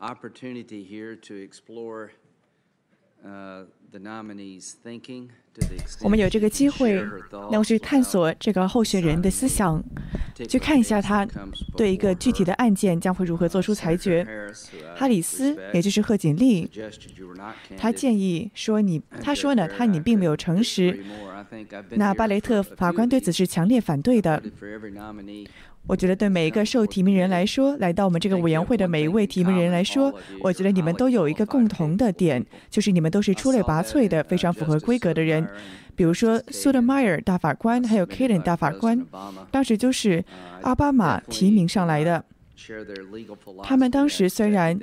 [0.00, 2.10] opportunity here to explore.
[6.00, 7.04] 我们有这个机会，
[7.52, 9.84] 能去探索这个候选人的思想，
[10.48, 11.28] 去看一下他
[11.76, 14.26] 对一个具体的案件将会如何做出裁决。
[14.96, 16.70] 哈里斯，也就是贺锦丽，
[17.76, 21.04] 他建议说你，他说呢，他你并没有诚实，
[21.90, 24.42] 那巴雷特法官对此是强烈反对的。
[25.86, 35.48] 我觉得对每一个受提名人来说，来到我们这个委员会的每一位提名人来说，我觉得你们都有一个共同的点，就是你们都是出类拔萃的、非常符合规格的人。
[35.96, 39.06] 比如说苏德迈尔大法官，还有 Kaden 大法官，
[39.50, 40.22] 当时就是
[40.62, 42.24] 奥巴马提名上来的。
[43.62, 44.78] 他们当时虽然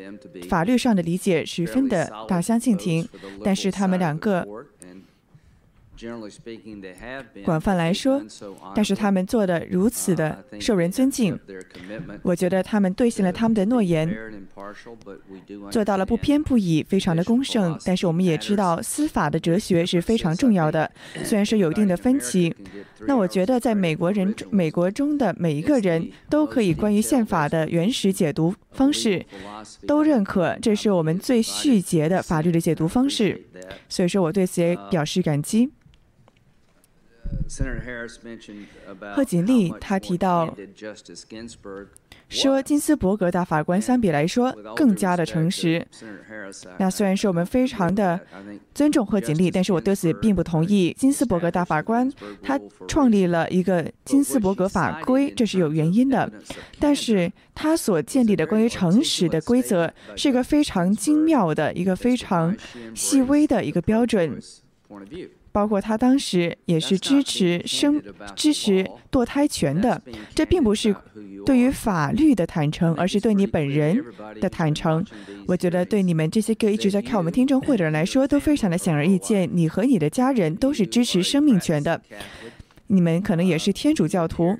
[0.49, 3.07] 法律上的理解十分的大相径庭，
[3.43, 4.45] 但是他们两个
[7.43, 8.21] 广泛来说，
[8.75, 11.37] 但是他们做的如此的受人尊敬，
[12.21, 14.07] 我觉得他们兑现了他们的诺言，
[15.71, 17.77] 做到了不偏不倚，非常的公正。
[17.83, 20.91] 但是我们也知道，司法的哲学是非常重要的，
[21.23, 22.53] 虽然是有一定的分歧。
[23.05, 29.25] 那我觉得，在美国人美国中的每一个人都可以关于宪法的原始解读方式
[29.87, 33.45] 都认可，这是我们最细节的法律的解读方式。
[33.89, 35.71] 所以说我对此也表示感激。
[39.15, 40.53] 贺锦丽他提到
[42.29, 45.85] 说，金斯伯格大法官相比来说更加的诚实。
[46.77, 48.19] 那虽然是我们非常的
[48.73, 50.93] 尊重贺锦丽，但是我对此并不同意。
[50.97, 52.11] 金斯伯格大法官
[52.43, 56.29] 他创立了一个金斯伯格法规，这是有原因的。
[56.79, 62.53] 但是他所建立的关于诚实的规则是一个非常精妙的一个非常
[62.93, 64.37] 细微的一个标准。
[65.57, 67.99] 包括他当时也是支持生
[68.35, 69.99] 支持堕胎权的，
[70.35, 70.95] 这并不是
[71.47, 73.99] 对于法律的坦诚，而是对你本人
[74.39, 75.03] 的坦诚。
[75.47, 81.99] 我觉得对你们这些个一直在看我们听证会的人来说，都非常的显而易见，你和你的家人都是支持生命权的。
[82.87, 84.57] 你们可能也是天主教徒，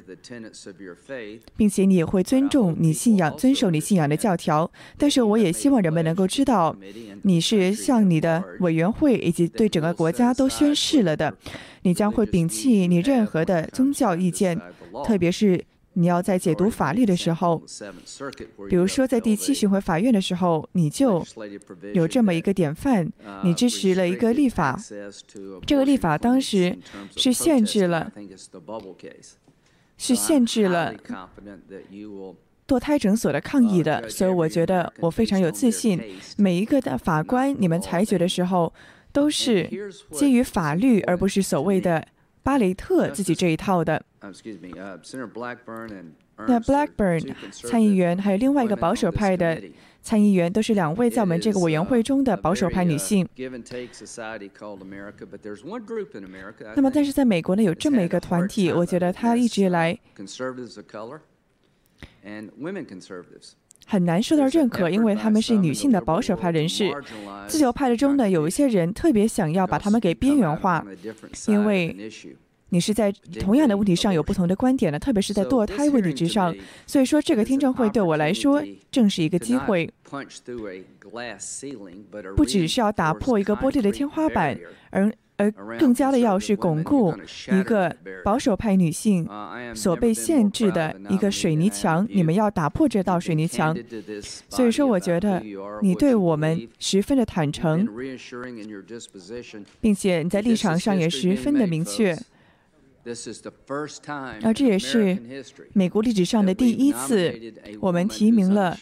[1.55, 4.69] 并且你也会尊重你信仰、遵守你信仰的教条。
[4.97, 6.75] 但是，我也希望人们能够知道，
[7.23, 11.35] 你是向你的委员会以及对整个国家都宣誓了的，
[11.83, 14.59] 你将会摒弃你任何的宗教意见，
[15.05, 15.63] 特别是。
[15.97, 17.59] 你要在解读法律的时候，
[18.69, 21.25] 比如说在第七巡回法院的时候，你就
[21.93, 23.11] 有这么一个典范，
[23.43, 24.79] 你支持了一个立法，
[25.65, 26.77] 这个立法当时
[27.15, 28.13] 是限制了，
[29.97, 30.93] 是限制了
[32.67, 35.99] 堕胎诊所的抗议的，所以我觉得我非常有自信，
[36.37, 38.71] 每一个的法官你们裁决的时候
[39.11, 39.67] 都是
[40.11, 42.05] 基于法律，而不是所谓的
[42.47, 44.01] 巴雷特自己这一套的。
[44.21, 44.31] 那
[46.61, 49.61] Blackburn 参议员还有另外一个保守派的
[50.01, 53.27] 参议员，都是两位在我们这个委员会中的保守派女性。
[53.35, 53.49] 那
[56.81, 59.99] 么，但是在美国呢，有这么一个团体，我觉得他一直以来
[63.89, 66.93] 很难受到认可，因为他们是女性的保守派人士。
[67.47, 70.85] 自由派的中呢，有一些人特别想要把他们给边缘化，
[71.47, 71.95] 因为
[72.69, 73.09] 你是在
[73.39, 76.53] 同样的问题上有不同的观点的，特别是在堕胎问题之上。
[76.85, 78.61] 所以说，这个听证会对我来说
[78.91, 79.89] 正是一个机会，
[82.35, 84.59] 不只是要打破一个玻璃的天花板，
[84.89, 87.13] 而而更加的要是巩固
[87.51, 89.27] 一个保守派女性
[89.75, 92.07] 所被限制的一个水泥墙。
[92.09, 93.77] 你们要打破这道水泥墙。
[94.49, 95.41] 所以说，我觉得
[95.81, 97.87] 你对我们十分的坦诚，
[99.79, 102.17] 并且你在立场上也十分的明确。
[104.43, 105.17] 而这也是
[105.71, 107.39] 美国历史上的第一次，
[107.79, 108.77] 我们提名了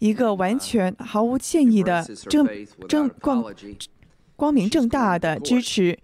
[0.00, 2.48] 一个完全毫无歉意的正
[2.88, 3.44] 正光
[4.36, 5.98] 光明正大的支持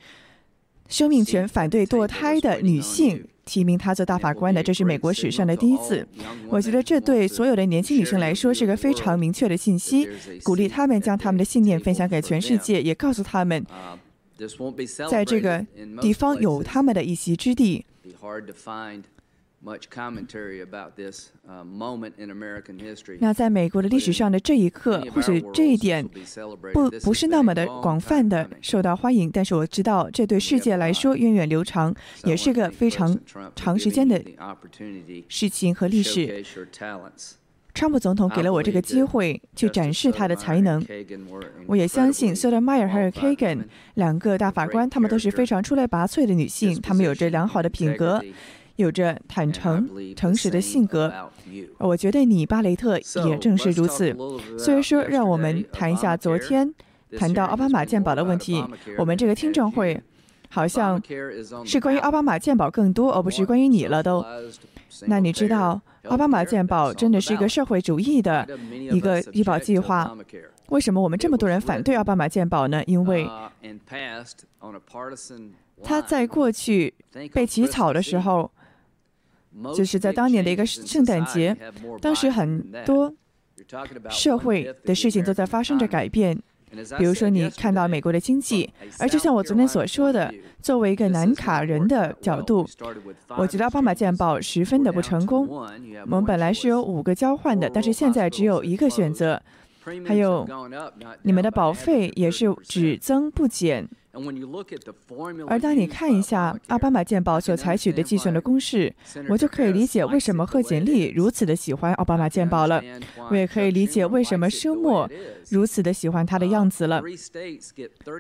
[0.88, 6.06] 生命权、反对堕胎的女性提名她做大法官的，这是美国史上的第一次。
[6.48, 10.08] 我觉得这对所有的年轻女性来说是个非常明确的信息，
[10.42, 13.64] 鼓励她们将她们的信念分享给全世界，也告诉她们。
[15.08, 15.64] 在这个
[16.00, 17.84] 地方有他们的一席之地。
[23.20, 26.04] 那在美国的历史上的这一刻，或许这一点
[26.72, 31.94] 不不是那么的广泛的受到欢迎，但是我知道这对世界来说源远流长，
[32.24, 33.16] 也是个非常
[33.54, 34.20] 长时间的
[35.28, 36.44] 事情和历史。
[37.74, 40.84] 川普总统给了我这个机会去展示他的才能，
[41.66, 48.22] 我也相信 Sotomayor 还有 Kagan 两个大法官，他们都是非常出类拔萃的女性，她们有着良好的品格，
[48.82, 51.12] 有着坦诚、诚实的性格。
[51.78, 54.14] 我觉得你，巴雷特也正是如此。
[54.58, 56.72] 所以说，让我们谈一下昨天
[57.16, 58.62] 谈到奥巴马健保的问题。
[58.98, 60.00] 我们这个听证会
[60.48, 61.00] 好像
[61.64, 64.24] 是关于奥巴马健保更多，而不是关于你了都。
[65.06, 68.46] 那你知道，奥巴马健保真的是一个社会主义的
[68.90, 70.14] 一个医保计划。
[70.68, 72.82] 为什么我们这么多人反对奥巴马健保呢？
[72.86, 73.28] 因为
[75.82, 76.94] 他在过去
[77.32, 78.50] 被起草的时候，
[79.74, 81.56] 就是在当年的一个圣诞节，
[82.00, 83.12] 当时很多
[84.08, 86.38] 社会的事情都在发生着改变。
[86.96, 90.32] 比如说，你看到美国的经济，而就像我昨天所说的，
[90.62, 92.66] 作为一个南卡人的角度，
[93.36, 95.46] 我觉得奥巴马健保十分的不成功。
[95.46, 95.68] 我
[96.06, 99.42] 们本来是有五个交换的，但是现在只有一个选择。
[100.06, 100.48] 还有，
[101.24, 103.86] 你们的保费也是只增不减。
[105.48, 108.92] 而当你看一下奥巴马健保所采取的计算的公式，
[109.30, 112.82] 我就可以理解为什么贺锦丽如此的喜欢奥巴马健保了。
[113.30, 115.08] 我也可以理解为什么休谟
[115.48, 117.02] 如此的喜欢他的样子了。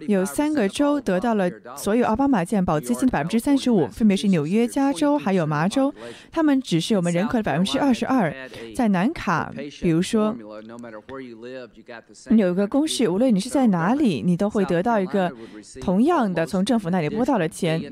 [0.08, 5.92] 有三个州得到了所有奥巴马健保资金的百分之三十五，分别是纽约、加州还有麻州。
[6.30, 8.34] 他们只是我们人口的百分之二十二。
[8.74, 9.52] 在南卡，
[9.82, 10.34] 比如说，
[12.30, 15.30] 有一个公式，无论你是在哪里，你都会得到一个。
[15.82, 17.82] 同样的，从政府那里拨到了钱。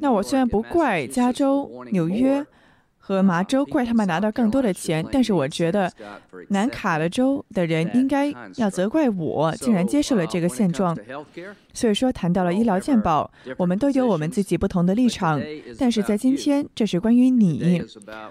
[0.00, 2.44] 那我虽然不怪加州、纽约
[2.98, 5.90] 和麻州，怪他们拿到更多的钱，但是我觉得
[6.50, 10.96] 南卡的州的人应该要责怪我，竟然接受了这个现状。
[11.72, 15.40] 所以说，谈到了医疗健保，我们都有我们自己不同的立场。
[15.76, 17.82] 但是在今天，这是关于你，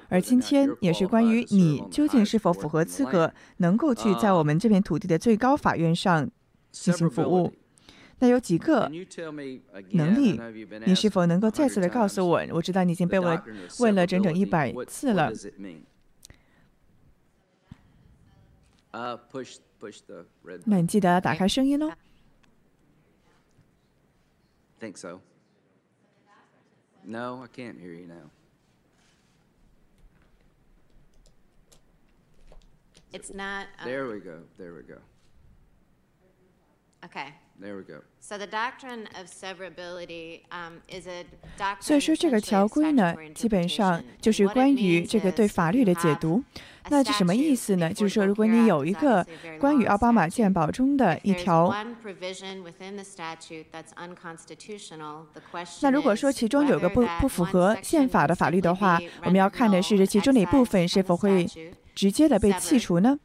[0.07, 6.29] 而今天也是关于你究竟是否符合资格，能够去在我们这片土地的最高法院上。
[6.71, 7.53] 进行服务，
[8.19, 8.89] 那有几个
[9.91, 10.39] 能力？
[10.85, 12.45] 你是否能够再次的告诉我？
[12.51, 13.41] 我知道你已经被我
[13.79, 15.31] 问了整整一百次了。
[20.65, 21.91] 那你记得打开声音哦。
[24.79, 25.19] Think so?
[27.03, 28.29] No, I can't hear you now.
[33.11, 33.67] It's not.
[33.83, 34.43] There we go.
[34.57, 35.01] There we go.
[37.05, 37.33] Okay.
[37.61, 38.01] There we go.
[38.21, 40.41] So the doctrine of severability
[40.87, 41.25] is a
[41.57, 41.81] doctrine.
[41.81, 46.41] 所以说这个条规呢，基本上就是关于这个对法律的解读。
[46.89, 47.93] 那这什么意思呢？
[47.93, 49.25] 就是说，如果你有一个
[49.59, 51.73] 关于奥巴马健保中的一条，
[55.81, 61.45] 那如果说其中有个不不符合宪法的法律的话，我们要看的是这其中的一部分是否会
[61.93, 63.19] 直接的被剔除呢？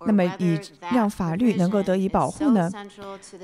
[0.00, 0.60] 那么，以
[0.92, 2.70] 让法律能够得以保护呢？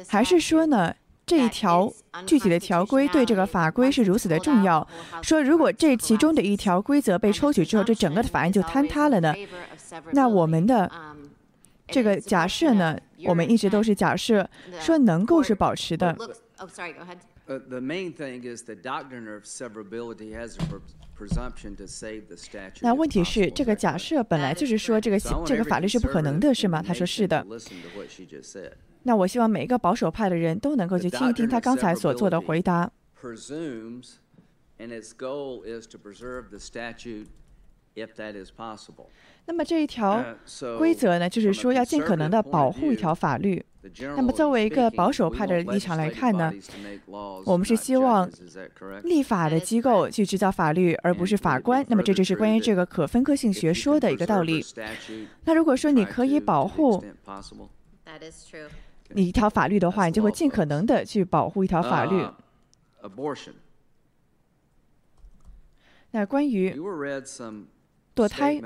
[0.08, 0.94] 还是说呢，
[1.24, 1.92] 这一条
[2.26, 4.86] 具体的条规对这个法规是如此的重要？
[5.22, 9.34] 说如果这其中的一条规则被抽取之后，这整个的法案就坍塌了呢？
[10.12, 10.90] 那我们的
[11.88, 12.98] 这个假设呢？
[13.24, 14.46] 我们一直都是假设
[14.78, 16.14] 说能够是保持的。
[22.82, 26.82] 那问题是，这个假设本来就是说这个这个法律是不可能的，是吗？
[26.82, 27.46] 他说是的。
[29.04, 32.90] 那我希望每一个保守派的人都能够去听一听他刚才所做的回答。
[39.46, 40.24] 那么这一条
[40.78, 43.64] 规则呢，就是说要尽可能的保护一条法律。
[44.16, 46.52] 那么作为一个保守派的立场来看呢，
[47.44, 48.28] 我们是希望
[49.04, 51.86] 立法的机构去制造法律，而不是法官。
[51.88, 54.64] 那么这就是关于这个可分割性学说的一个道理。
[55.44, 57.04] 那如果说你可以保护
[59.10, 62.26] 你一条法律的话，你就会尽可能的去保护一条法律。
[66.10, 66.74] 那关于
[68.16, 68.60] 堕胎。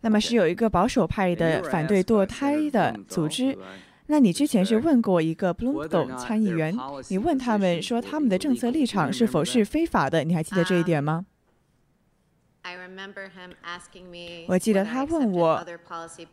[0.00, 3.56] 那么是有一个保守派的反对堕胎的组织。
[4.08, 6.76] 那你之前是问过一个 Bloomberg 参议员，
[7.08, 10.22] 你问他们说他们的政策立场是否是非法的？
[10.22, 11.26] 你还记得这一点吗？
[14.46, 15.66] 我记得他问我，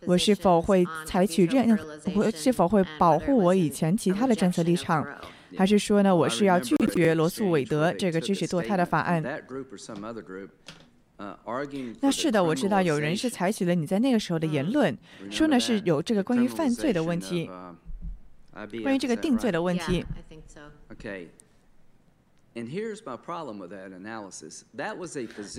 [0.05, 1.77] 我是否会采取任，
[2.15, 5.05] 我是否会保护我以前其他的政策立场，
[5.57, 9.23] 还是说呢，我是要拒绝罗素韦德这个支持堕胎的法案？
[12.01, 14.97] 那是的，我知道有人是采取了你在那个时候的言论，
[15.29, 17.49] 说呢是有这个关于犯罪的问题，
[18.81, 20.05] 关于这个定罪的问题。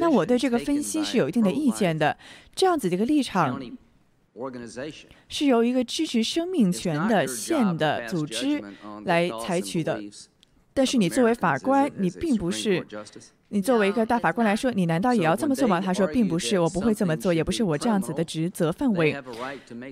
[0.00, 2.16] 那我对这个分析是有一定的意见的。
[2.54, 3.60] 这样子的一个立场
[5.28, 8.62] 是由一个支持生命权的县的组织
[9.04, 10.00] 来采取的。
[10.74, 12.84] 但是你作为法官，你并不是。
[13.48, 15.80] 你作为一个大法官来说，你难道也要这么做吗？
[15.80, 19.16] 他说，并不是，我不会这么做，也不是我这样子的职责范围。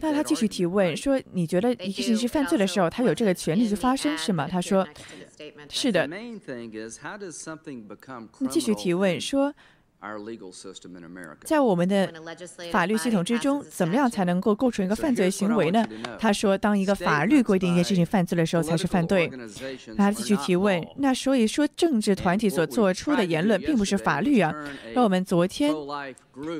[0.00, 4.84] 那他继续提问说：“你觉得一个人是犯罪的时候，他有这个权利去发生，是吗？”他说
[5.70, 6.06] ：“是的。”
[8.40, 9.54] 那继续提问说。
[11.44, 12.12] 在我们的
[12.72, 15.86] 法律系统之中，怎么样才能够构成一个犯罪行为呢？
[16.18, 19.30] 他说，当一个法律规定一件事情犯罪的时候，才是犯罪。
[19.96, 24.52] 他继续提问，那所以说，政治团体所做出的言论并不是法律啊。
[24.94, 25.72] 那我们昨天。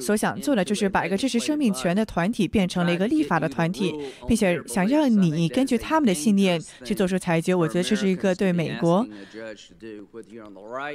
[0.00, 3.94] 所想做的就是把一个支持生命权的团体变成了一个立法的团体，
[4.28, 7.54] 并且想让你根据他们的信念去做出裁决。
[7.54, 9.06] 我觉得这是一个对美国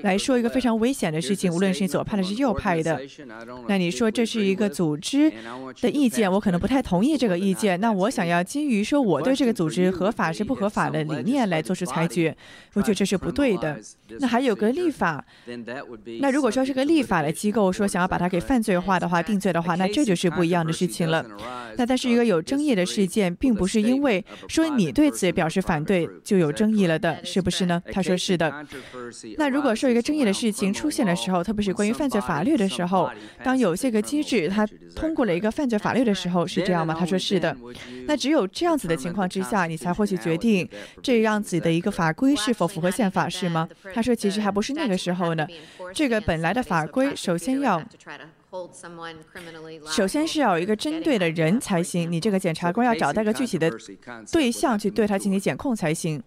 [0.04, 3.02] 来说一个非常危险的事情，无论是左派的，是右派的。
[3.68, 5.32] 那你说这是一个组织
[5.82, 7.80] 的意见，我可能不太同意这个意见。
[7.80, 12.36] 那我想要基于说我对这个组织合法是不合法的理念来做出裁决，
[12.74, 13.80] 我觉得这是不对的。
[14.20, 15.24] 那还有个立法，
[16.22, 18.78] 那如果说是个立法的机构说想要把它给犯罪。
[18.78, 21.26] 化的话，定罪的话，那这就是不一样的事情了。
[21.78, 27.82] 那但是一个有争议的事件，并不是因为说你对此表示反对就有争议了的，是不是呢？
[27.92, 28.66] 他说是的。
[29.38, 33.10] 那如果说一个争议的事情出现的时候，特别是关于犯罪法律的时候，
[33.44, 36.96] 当有些个机制它通过了一个犯罪法律的时候，是这样吗？
[36.98, 37.58] 他说是的。
[38.06, 40.68] 那只有这样子的情况之下，你才会去决定
[41.02, 43.68] 这样子的一个法规是否符合宪法，是吗？
[43.98, 45.48] 他说其实还不是那个时候呢。
[45.92, 47.84] 这个本来的法规首先要。
[49.90, 53.72] 首先是要有一个针对的人才行，你这个检察官要找到一个具体的
[54.32, 56.22] 对象去对他进行检控才行。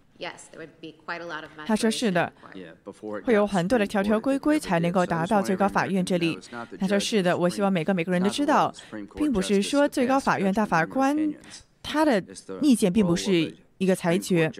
[1.65, 2.33] 他说是的，
[3.23, 6.37] 会有很多的条条规规才能够达到最高法院这里。
[6.77, 8.75] 他说是的，我希望每个每个人都知道，
[9.15, 11.17] 并不是说最高法院大法官
[11.85, 12.21] 他的
[12.61, 13.55] 意见并不是。
[13.81, 14.53] 一个裁决，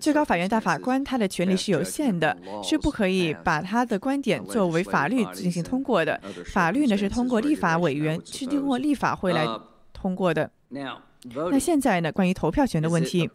[0.00, 6.18] 最高法院大法官他的权力是有限的，是不可以把他的观点作为法律进行通过的。
[6.46, 9.46] 法律呢是通过立法委员，是通过立法会来
[9.92, 10.50] 通过的。
[10.70, 13.28] 那现在呢，关于投票权的问题，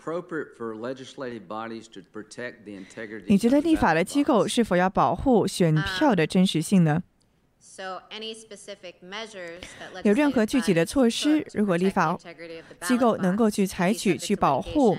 [3.27, 7.03] 你觉得立法的机构是否要保护选票的真实性呢？
[10.03, 12.17] 有任何具体的措施，如果立法
[12.82, 14.98] 机构能够去采取去保护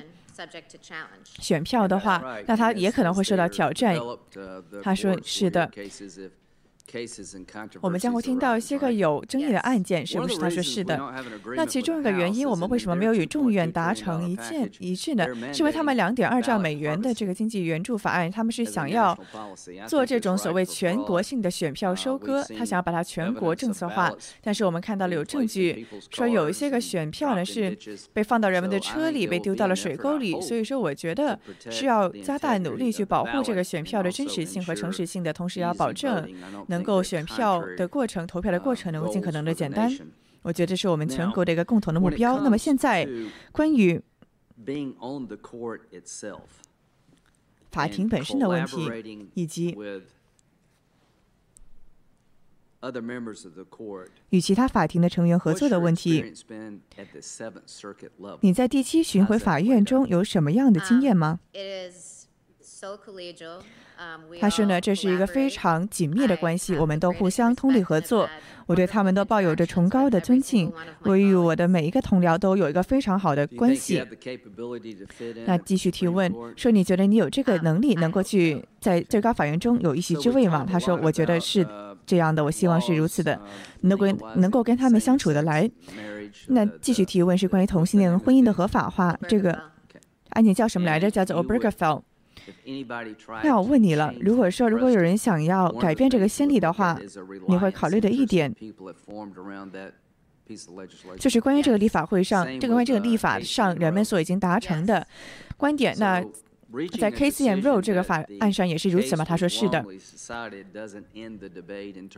[1.40, 3.96] 选票的话，那他也可能会受到挑战。
[4.82, 5.70] 他说：“是的。”
[7.80, 10.38] 我们将会听到一些个有争议的案件，是不是？
[10.38, 11.00] 他说是的。
[11.56, 15.26] 那其中一个原因，我们为什么没有与众议院达成一见一致呢？
[15.52, 19.18] 是因为他们两点二兆美元的这个经济援助法案，他们是想要
[19.88, 24.12] 做这种所谓全国性的选票收割，他想要把它全国政策化。
[24.40, 27.76] 但是我们看到了有证据说，有一些个选票呢是
[28.12, 30.40] 被放到人们的车里，被丢到了水沟里。
[30.40, 31.38] 所以说，我觉得
[31.68, 36.26] 是要加大努力去保护这个选票的真实性和诚实性的同时，要保证
[36.68, 36.75] 能。
[36.82, 39.90] 够选票的过程、投票的过程能够尽可能的简单，
[40.42, 42.40] 我觉得这是我们全国的一个共同的目标。
[42.40, 43.08] 那么现在，
[43.52, 44.00] 关于
[47.70, 49.76] 法庭本身的问题，以及
[54.30, 56.32] 与其他法庭的成员合作的问题，
[58.40, 61.40] 你在第七巡回法院中有什么样的经验吗？
[64.40, 68.28] 他说呢，这是一个非常紧密的关系，我们都互相通力合作。
[68.66, 70.72] 我对他们都抱有着崇高的尊敬，
[71.02, 74.04] 我与我的每一个同僚都有一个非常好的关系。
[75.46, 80.66] 那继续提问说，你觉得你有这个能力能够去在最高法院中有一席之位吗？
[80.68, 81.64] 他说，我觉得是
[82.04, 83.40] 这样的，我希望是如此的，
[83.82, 85.70] 能够能够跟他们相处的来。
[86.48, 89.56] 那继续提问是关于同性恋婚姻的合法化，这个
[90.30, 91.08] 案件叫什么来着？
[91.08, 92.02] 叫做 Obergefell。
[93.42, 96.98] 那我问你了，如果说如果有人想要改变这个先例的话，
[97.48, 98.54] 你会考虑的一点，
[101.18, 105.06] 就是关于这个立法会上，这个关于这个立法上人们所已经达成的
[105.56, 105.94] 观点。
[105.98, 106.24] 那
[106.98, 109.24] 在 Casey and Roe 这个法案上也是如此吗？
[109.24, 109.84] 他说是的。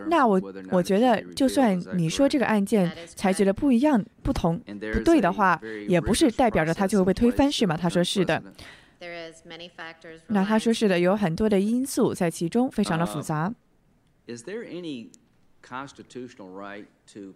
[0.08, 4.58] 那我我觉得，就算你说这个案件裁决的不一样、不同、
[4.92, 7.76] 不对的话，也不是代表着它就会被推翻，是吗？
[7.76, 8.42] 他说是的。
[10.27, 13.53] 那他说是的，有很多的因素在其中，非常的复杂。
[14.27, 15.11] Is there any
[15.61, 17.33] constitutional right to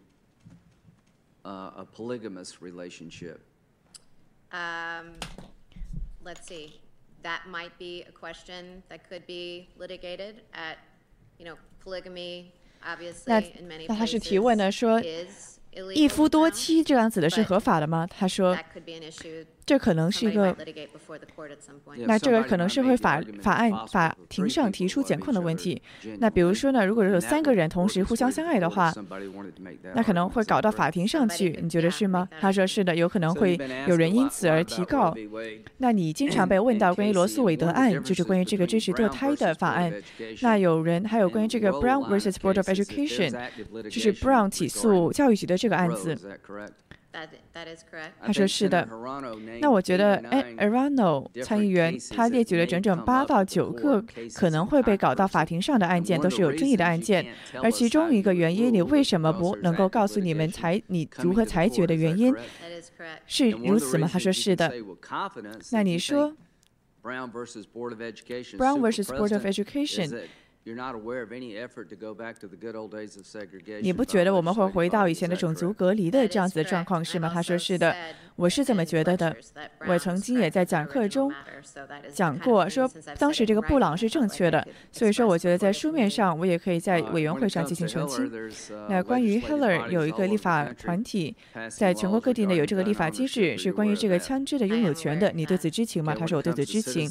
[1.44, 3.40] a polygamous relationship?
[4.52, 5.20] Um,
[6.24, 6.80] let's see.
[7.24, 10.78] that might be a question that could be litigated at,
[11.38, 12.52] you know, polygamy,
[12.84, 16.56] obviously, 那 in many 那他是 places 提问呢，说 is 一 illegal 夫多 now.
[16.56, 18.08] 妻这样子的是合法的吗？
[18.08, 20.55] 他说 That could be an issue 这可能是一个，
[22.07, 25.81] 那这个可能是会法法案法庭上提出检控的问题。
[26.19, 28.93] 那比如说呢，如果有三个人同时互相相爱的话，
[29.95, 32.29] 那可能会搞到法庭上去，你觉得是吗？
[32.41, 35.15] 他说是的，有可能会有人因此而提告。
[35.79, 39.93] 那你经常 被问到关于罗素韦德案，就是关于这个支持堕胎的法案。
[40.41, 43.31] 那有人还有关于这个 Brown versus Board of Education，
[43.85, 46.19] 就是 Brown 起诉教育局的这个案子。
[48.23, 48.89] 他说是的，
[49.61, 54.03] 那我觉得哎，Arano 参议员他列举了整整八到九个
[54.35, 57.27] 可能会被搞到法庭上的案件，都是有争议的案件。
[57.63, 62.35] 而其中一个原因，你为什么不能够告诉你们裁你如何裁决的原因，
[63.27, 64.09] 是如此吗？
[64.11, 64.73] 他说是的。
[65.71, 66.35] 那你说
[67.03, 70.23] ，Brown versus Board of Education。
[73.81, 77.31] 你不觉得我们会回到以前的种族隔离的这样子的状况，是吗？
[77.35, 77.95] 他说是的。
[78.43, 79.35] 我是这么觉得的。
[79.87, 81.33] 我曾经也在讲课中
[82.13, 88.29] 讲过说当时这个布朗是正确的所以说我觉得在书面上我也可以在委员会上进行澄清。
[88.89, 91.37] 那关于 hiller 有一个立法团体
[91.69, 96.13] 在全国各地呢有这个立法机制是关于这个枪支的拥有权的你对此知情吗？
[96.19, 97.09] 他说我对此知情。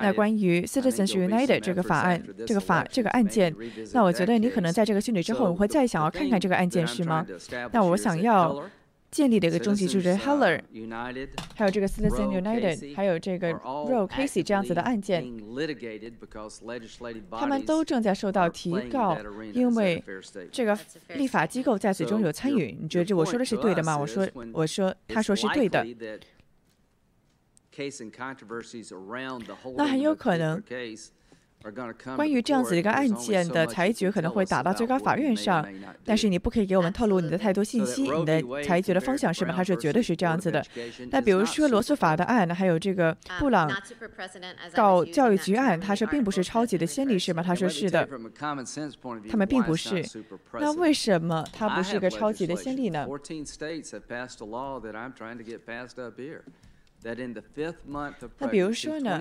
[0.00, 3.52] 那关于 citizens united 这个法案这个法这个案件
[3.92, 7.26] 那我觉得你可能在这个心理之后我会再想要看看这个案件是吗？
[7.72, 8.62] 那我想要
[9.10, 10.60] 建立的一个中级主任 Heller，
[11.54, 15.24] 还有这个 Citizen United，还有这个 Roe Casey 这样子的案件，
[17.30, 19.16] 他们都正在受到提告，
[19.52, 20.04] 因为
[20.52, 20.78] 这个
[21.14, 22.76] 立法机构在此中有参与。
[22.78, 23.96] 你觉得这我说的是对的吗？
[23.96, 25.86] 我说，我说，他说是对的。
[29.76, 30.62] 那很有可能。
[32.16, 35.66] 关于这样子一个案件的裁决可能会打到最高法院上，
[36.04, 39.52] 但是你不可以给我们透露你的太多信息，你的裁决的方向是吗？
[39.54, 40.64] 他说绝对是这样子的。
[41.10, 43.70] 那比如说罗素法的案，还有这个 Um, 布朗
[44.74, 47.42] 告教育局案，他说并不是超级的先例是吗？
[47.42, 48.08] 他说是的，
[49.28, 50.04] 他们并不是。
[50.54, 53.06] 那为什么他不是一个超级的先例呢？
[58.38, 59.20] 那比如说呢，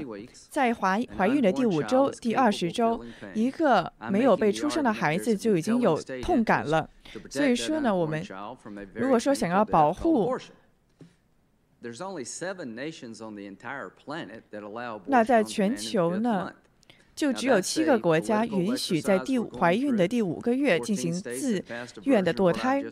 [0.49, 6.89] 在怀怀孕的第五周、第二十周，一个没有被出生的孩子就已经有痛感了。
[7.29, 8.25] 所以说呢，我们
[8.95, 10.35] 如果说想要保护，
[15.05, 16.51] 那在全球呢，
[17.17, 21.61] 就只有七个国家允许在第怀孕的第五个月进行自
[22.03, 22.83] 愿的堕胎。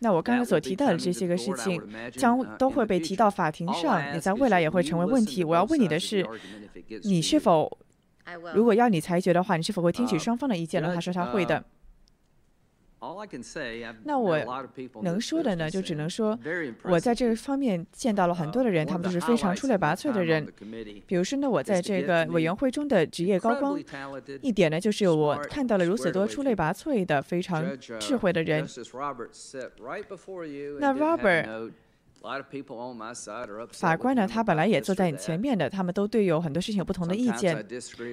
[0.00, 5.42] 那我刚才所提到的这些个事情，将都会被提到法庭上，也在未来也会成为问题。
[5.42, 6.24] 我要问你的是，
[7.04, 7.78] 你是否，
[8.54, 10.94] 如果要你裁决的话，你是否会听取双方的意见呢？
[10.94, 11.64] 他说他会的。
[14.04, 14.38] 那我
[15.02, 16.38] 能说的呢，就只能说，
[16.84, 20.46] 我在这个方面见到了很多的人，他们都是非常出类拔萃的人。
[21.06, 23.80] 比如说呢，我在这个委员会中的职业高光，
[24.42, 27.64] 一点呢就是我看到了如此多出类拔萃的、非常
[27.98, 28.66] 智慧的人。
[30.78, 31.70] 那 Robert。
[33.72, 37.66] 法官呢，他本来也坐在你前面的，他们都对有很多事情有不同的意见。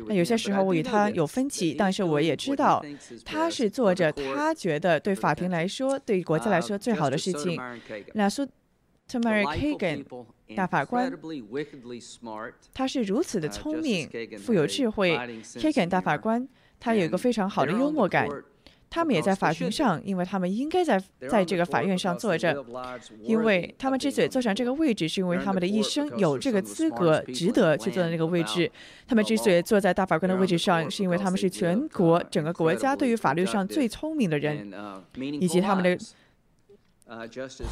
[0.07, 2.81] 那有些时候我与他有分歧，但是我也知道
[3.25, 7.59] 他是做着他觉得对法庭来说、对国家来说最好的事情。
[8.13, 8.47] 那说
[9.09, 10.05] Tamara Kagan
[10.55, 11.11] 大法官，
[12.73, 15.17] 他是如此的聪明、富有智慧。
[15.43, 16.47] Kagan 大法官，
[16.79, 18.29] 他有一个非常好的幽默感。
[18.89, 22.65] 他们也在法庭上，因为他们应该在在这个法院上坐着，
[23.21, 28.71] 因为他们之所以坐上这个位置，是因为他们的一生有这个资格，值得去坐在那个位置。
[29.05, 34.71] 他们之所以坐在大法官的位置上，是因为他们是全国整个国家对于法律上最聪明的人，
[35.39, 35.97] 以及他们的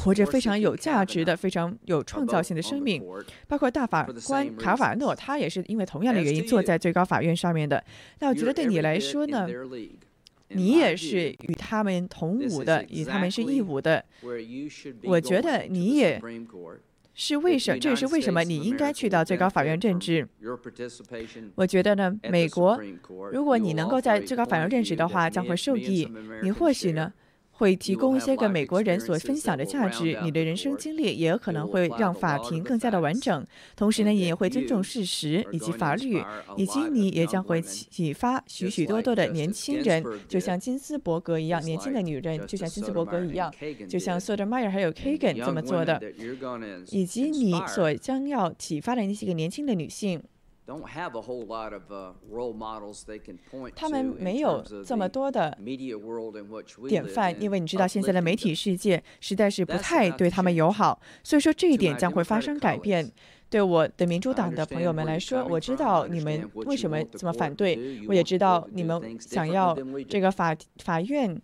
[0.02, 3.02] 活着非常有价值的、非常有创造性的生命。
[3.48, 7.82] 包括大法官卡瓦诺，他也是因为同样的原因坐在最高法院上面的。
[8.20, 9.46] 那我觉得对你来说呢？
[10.48, 14.04] 你也是与他们同舞的，与他们是一舞的。
[15.04, 16.20] 我觉得你也
[17.14, 20.28] 是为什，这也是为什么你应该去到最高法院任职。
[21.54, 22.80] 我觉得呢，美国，
[23.32, 26.08] 如果你能够在最高法院任职的话，将会受益。
[26.42, 27.12] 你或许呢？
[27.58, 33.46] 会提供一些个美国人所分享的价值，你的人生经历也有可能会让法庭更加的完整。
[33.74, 36.22] 同时呢，你也会尊重事实以及法律，
[36.56, 43.52] 以及你也将会启发许许多多的年轻人，就像金斯伯格一样，年轻的女人就像金斯伯格一样，
[43.88, 46.00] 就像 Sotomayor 还有 Kagan 这么做的，
[46.90, 50.22] 以及你所将要启发的那些个年轻的女性。
[53.74, 55.56] 他们没有这么多的
[56.88, 63.12] 典范，因为你知道现在的媒体世界实在是不太对他们友好，所以说这一点将会发生改变。
[63.48, 67.78] 对我的民主党的朋友们来说，我知道你们为什么这么反对，
[68.08, 69.76] 我也知道你们想要
[70.08, 71.40] 这个法法院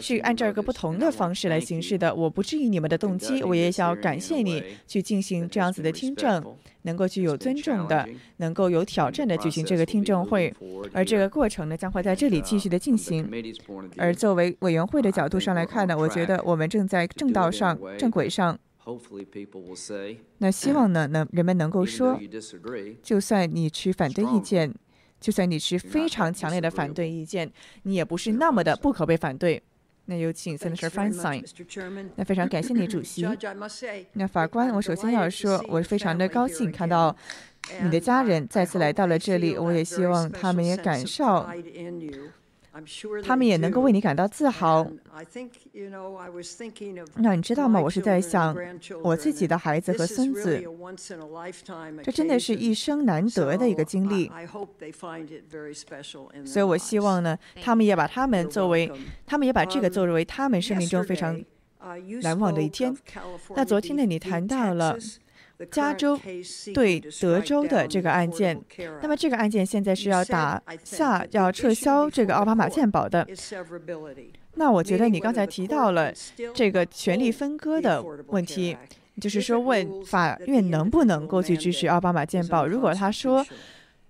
[0.00, 2.14] 去按照一个不同的方式来行事的。
[2.14, 6.42] 我不质疑你们的动机，我也想要感谢你去进行这样子的听证，
[6.82, 10.52] 能够具有尊重的，能够有挑战的举行这个听证会，
[10.92, 13.30] 而这个过程呢将会在这里继续的进行。
[13.98, 18.58] 而作为委员会的角度上来看呢，我觉得我们正在正道上、正轨上。
[20.38, 22.18] 那希望呢，能人们能够说，
[23.02, 24.74] 就算你持反对意见，
[25.20, 27.50] 就算你持非常强烈的反对意见，
[27.84, 29.62] 你也不是那么的不可被反对。
[30.06, 31.44] 那有请 Senator Feinstein。
[32.16, 33.24] 那非常感谢你，主 席。
[34.14, 37.16] 那法官，我首先要说，我非常的高兴看到
[37.82, 41.46] 你的家人再次来到了这里，我也希望他们也感受。
[43.22, 44.86] 他们也能够为你感到自豪。
[47.16, 47.78] 那你知道吗？
[47.80, 48.56] 我是在想
[49.02, 50.64] 我自己的孩子和孙子，
[52.02, 54.30] 这真的是一生难得的一个经历。
[56.46, 58.90] 所以我希望呢，他们也把他们作为，
[59.26, 61.38] 他们也把这个作为他们生命中非常
[62.22, 62.96] 难忘的一天。
[63.54, 64.98] 那昨天呢，你谈到了。
[65.70, 66.18] 加州
[66.74, 68.60] 对德州的这个案件，
[69.00, 73.26] 那么这个案件现在是要打下、要撤销这个奥巴马鉴保的。
[74.54, 76.12] 那我觉得你刚才提到了
[76.54, 78.76] 这个权力分割的问题，
[79.20, 82.66] 就是说问法院能不能够去支持奥巴马鉴保。
[82.66, 83.44] 如果他说。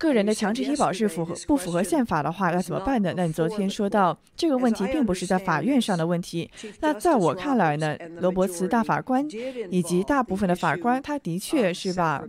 [0.02, 3.14] 个人的强制医保是符合不符合宪法的话，要怎么办呢？
[3.16, 6.50] 那你昨天说到这个问题，并不是在法院上的问题。
[6.80, 9.24] 那在我看来呢，罗伯茨大法官
[9.70, 12.24] 以及大部分的法官，他的确是把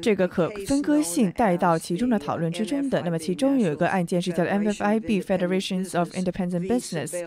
[0.00, 3.02] 这个可分割性带到其中的讨论之中的。
[3.02, 7.22] 那么其中有一个案件是叫 MFIB Federations of Independent Business。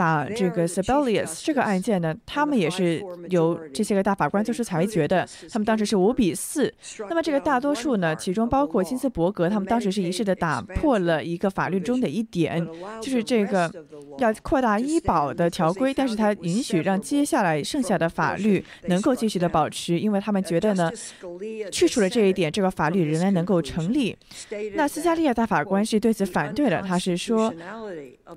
[0.00, 5.28] 打这个 Sibelius 这个案件呢，他们也是由这些个大法官做出裁决的。
[5.50, 6.72] 他们当时是五比四。
[7.10, 12.66] 那么这个大多数呢，其中包括金斯伯格，他们当时是一致的打破了一个法律中的一点，
[13.02, 13.70] 就是这个
[14.16, 20.90] 要扩大医保的条规，但是他允许让接下来剩下的法律能够继续的保持，因为他们觉得呢，
[21.70, 24.16] 去除了这一点，这个法律仍然能够成立。
[24.76, 27.52] 那斯嘉丽亚大法官是对此反对的，他是说，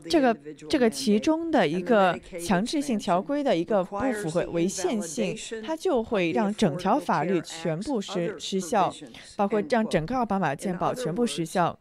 [0.10, 0.36] 这个
[0.68, 1.53] 这个其中。
[1.54, 8.92] 的一个强制性条规的一个不符合违宪性，它就会让整条法律全部失失效，
[9.38, 11.80] 包括让整个奥巴马健保全部失效。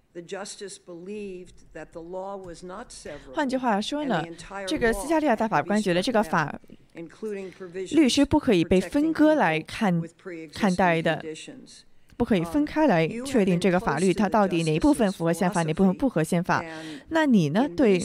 [3.32, 4.22] 换句话说呢，
[4.66, 6.60] 这个斯嘉丽亚大法官觉得这个法
[7.92, 10.02] 律师不可以被分割来看
[10.52, 11.24] 看待的。
[12.22, 16.64] 不可以分开来确定这个法律它到底哪一部分符合宪法，哪部分不合宪法。
[17.08, 17.68] 那你呢？
[17.76, 17.98] 对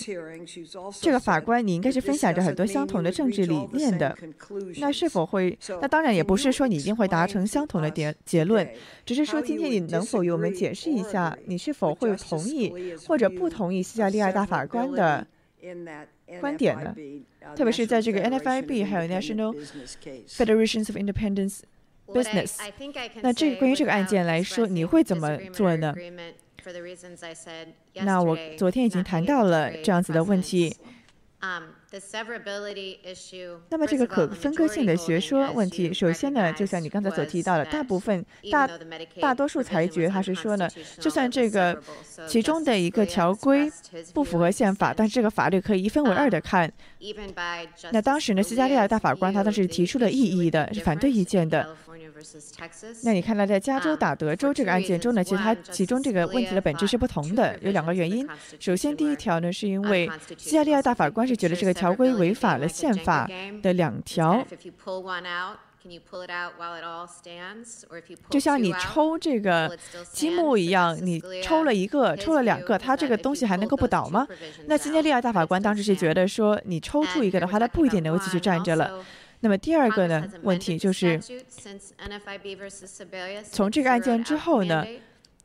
[1.00, 4.18] 这个法官，你应该是分享着很多相同的政治理念的。
[4.78, 5.56] 那是否会？
[5.84, 8.68] 那当然也不是说你一定会达成相同的结结论，
[9.06, 12.74] 只是说今天你能否与我们解释一下，你是否会同意
[13.08, 15.28] 或者不同意斯嘉丽亚大法官的
[16.42, 16.96] 观点呢？
[17.56, 19.56] 特别是在这个 NFIB 还有 National
[20.28, 21.60] Federations of Independence。
[22.08, 22.58] business。
[23.22, 25.94] 那这个关于这个案件来说，你会怎么做呢？
[27.94, 30.76] 那我昨天已经谈到了这样子的问题。
[33.70, 38.70] 那么这个可分割性的学说问题，首先呢，就像你刚才所提到的，大部分大
[39.22, 40.68] 大多数裁决，他是说呢，
[41.00, 41.82] 就算这个
[42.28, 43.72] 其中的一个条规
[44.14, 46.70] 不符合宪法，但这个法律可以一分为二的看。
[47.92, 51.74] 那当时呢，斯嘉丽亚大法官他当时提出了异议的，是反对意见的。
[53.04, 58.28] 那你看到在加州打德州这个案件中呢，其实它其中这个问题的本质是不同的，有两个原因。
[58.60, 63.30] 首先，第一条呢，是因为斯嘉丽亚大法官是觉得这个条规违反了宪法
[63.62, 64.44] 的两条。
[68.30, 69.78] 就像你抽这个
[70.12, 74.28] 积木一样，你抽了一个，抽了两个，它这个东西还能够不倒吗？
[74.66, 79.02] 那今天利亚大法官当时是觉得说，你抽出一个的话，它不一定能够继续站着了。
[79.40, 81.22] 那么第二个呢问题就是，
[83.52, 84.84] 从这个案件之后呢，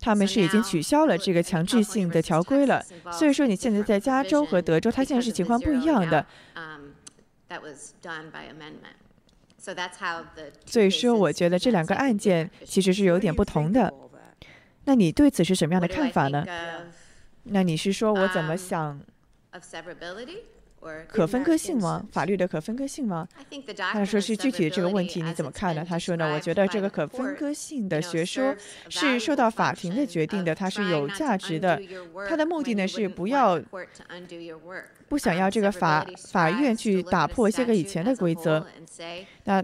[0.03, 2.85] 他们是已经取消了这个强制性的条规了。
[3.13, 6.27] 所以说你现在在加州和德州，它现在是情况不一样的。
[10.67, 13.95] 所以说，我觉得这两个案件其实是有点不同的。
[14.85, 16.45] 那你对此是什么样的看法呢？
[17.45, 19.01] 那你是说我怎么想？
[21.09, 22.05] 可分割性吗？
[22.11, 23.29] 法律的可分割性吗？
[23.93, 25.85] 他说是具体的这个问题你怎么看呢？
[25.89, 28.55] 他说呢，我觉得这个可分割性的学说
[28.89, 31.81] 是受到法庭的决定的，它是有价值的。
[32.29, 33.61] 它的目的呢是不要
[35.13, 38.67] 不想要这个法法院去打破一些个以前的规则。
[39.45, 39.63] 那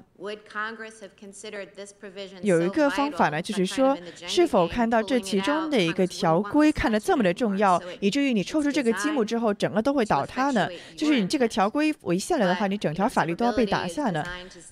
[2.43, 10.69] 有一个方法呢，就是说，是否看到这其中的一个条规看得这么的重要，以至于你抽出这个积木之后，整个都会倒塌呢？
[10.95, 14.23] 就是你这个条规违宪了的话，你整条法律都要被打下呢？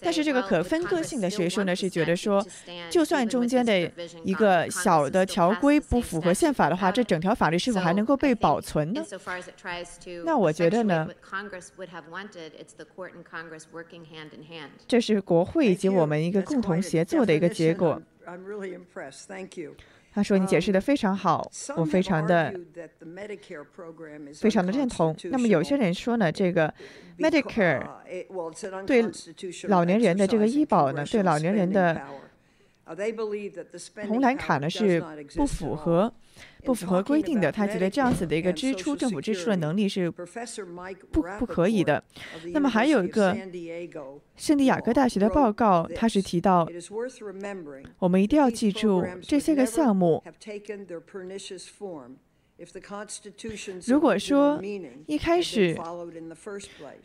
[0.00, 2.44] 但是这个可分割性的学说呢，是觉得说，
[2.90, 3.90] 就算中间的
[4.24, 9.02] 一个小的条规不符合宪法的话，这整条法律是否还能够被保存呢？
[10.24, 11.08] 那我觉得呢？
[14.88, 18.00] 这是国会以及我们一个共同协作的一个结果。
[20.12, 22.50] 他说：“你解释的非常好，我非常的
[24.34, 25.14] 非常的认同。
[25.24, 26.72] 那么有些人说呢，这个
[27.18, 27.86] Medicare
[28.86, 29.04] 对
[29.68, 32.00] 老年人的这个医保呢，对老年人的
[34.06, 35.02] 红蓝卡呢是
[35.34, 36.12] 不符合。”
[36.64, 42.02] 不符合规定的，他觉得这样子的一个支出，政府支出的能力是不不可以的。
[42.52, 43.34] 那么还有一个
[44.36, 46.68] 圣地亚哥大学的报告，他是提到，
[47.98, 50.22] 我们一定要记住这些个项目。
[53.86, 54.60] 如果说
[55.06, 55.78] 一开始，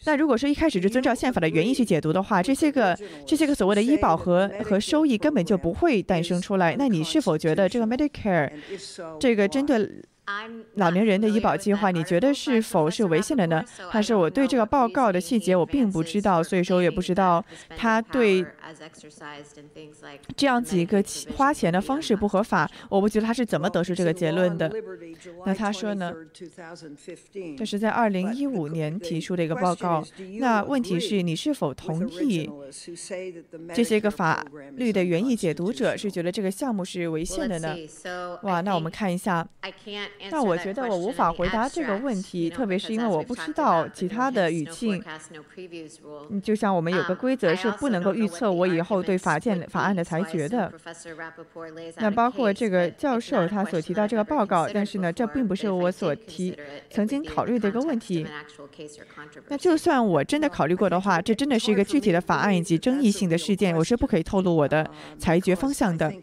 [0.05, 6.75] 那如果说一开始就遵照宪法的原意去解读的话，这些个这些个所谓的医保和和收益根本就不会诞生出来。
[6.77, 8.49] 那你是否觉得这个 Medicare
[9.19, 10.03] 这个针对？
[10.75, 13.63] 老年人的医保计划，你觉得是否是违宪的呢？
[13.89, 17.43] 还是我对这个报告的细节我并不知道，所以说我也不知道
[17.75, 18.45] 他对
[20.37, 21.03] 这样子一个
[21.35, 22.69] 花钱的方式不合法。
[22.87, 24.71] 我不觉得他是怎么得出这个结论的。
[25.45, 26.13] 那他说呢？
[27.57, 30.03] 这是在二零一五年提出的一个报告。
[30.39, 32.49] 那问题是你是否同意
[33.73, 37.75] 这些个法律的原意解读者是觉得这个项目是违宪的呢？
[38.43, 39.45] 哇，那我们看一下。
[40.29, 45.03] 那我觉得我无法回答这个问题，特别是因为我不知道其他的语境。
[46.29, 50.71] 嗯，就像我们有个规则是不能够预测我以后对法件法案的裁决的。
[51.97, 56.55] 那包括这个教授他所提到这个报告，但是呢，这并不是我所提
[56.89, 58.25] 曾经考虑的一个问题。
[59.47, 66.13] 那就算我真的考虑过的话，这真的是一个具体的法案以及争议性的事件，我是不可以透露我的裁决方向的。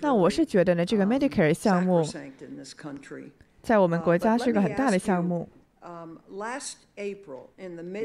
[0.00, 2.04] 那我是觉得呢，这个 Medicare 项目
[3.62, 5.48] 在我们国家是个很大的项目。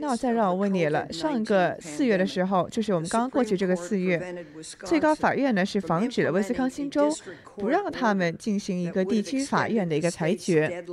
[0.01, 4.35] 那再让我问你了，上个四月的时候，就是我们刚刚过去这个四月，
[4.83, 7.09] 最高法院呢是防止了威斯康星州
[7.55, 10.83] 不让他们进行一个地区法院的一个裁决。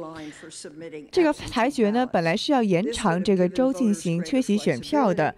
[1.10, 5.34] 这个裁决呢，本来是要延长这个州进行缺席选票的。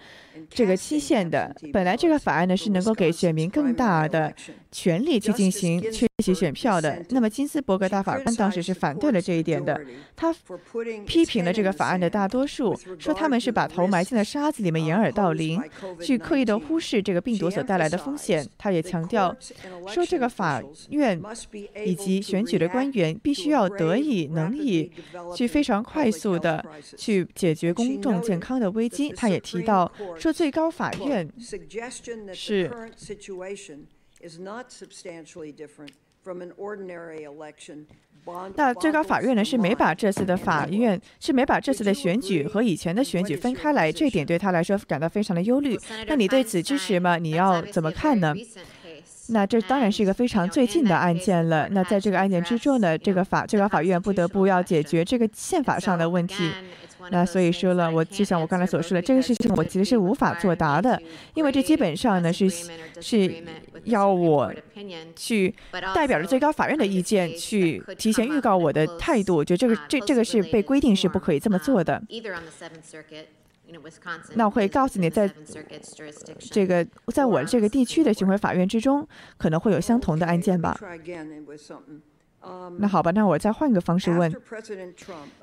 [0.49, 4.33] 这个期限的，本来这个法案呢是能够给选民更大的
[4.73, 7.05] 权利去进行缺席选票的。
[7.11, 9.79] 那么金斯伯格大法官当时是反对了这一点的，
[10.16, 10.35] 他
[11.07, 12.49] 批评了这个法案的大多数，
[12.98, 15.62] 说他们是把头埋进了沙子里面掩耳盗铃，
[16.00, 18.46] 去刻意的忽视这个病毒所带来的风险。
[18.58, 19.34] 他也强调
[19.86, 21.20] 说，这个法院
[21.84, 24.90] 以及选举的官员必须要得以能以
[25.34, 26.64] 去非常快速的
[26.96, 29.10] 去解决公众健康的危机。
[29.10, 29.90] 他也提到。
[30.18, 31.30] 说最高法院
[32.32, 32.70] 是，
[38.54, 45.78] 那最高法院呢是没把这次的法院是没把这次的选举和以前的选举分开来，这点对他来说感到非常的忧虑。
[46.06, 47.16] 那你对此支持吗？
[47.16, 48.35] 你要怎么看呢？
[49.30, 51.68] 那这当然是一个非常最近的案件了。
[51.70, 56.50] 那在这个案件之中呢，这个法最高法院不得不要解决这个宪法上的问题。
[57.10, 61.00] 那所以说了，我就像我刚才所说的，这个事情我其实是无法作答的，
[61.34, 62.48] 因为这基本上呢是
[63.00, 63.42] 是
[63.84, 64.52] 要我
[65.16, 65.54] 去
[65.94, 72.02] 代表着最高法院的意见去提前预告我的态度，我觉得这个这这个是被规定是不可以这么做的。
[74.35, 75.30] 那我会告诉你，在
[76.50, 79.06] 这个在我这个地区的巡回法院之中，
[79.37, 80.78] 可能会有相同的案件吧。
[82.78, 84.35] 那好吧，那我再换个方式问：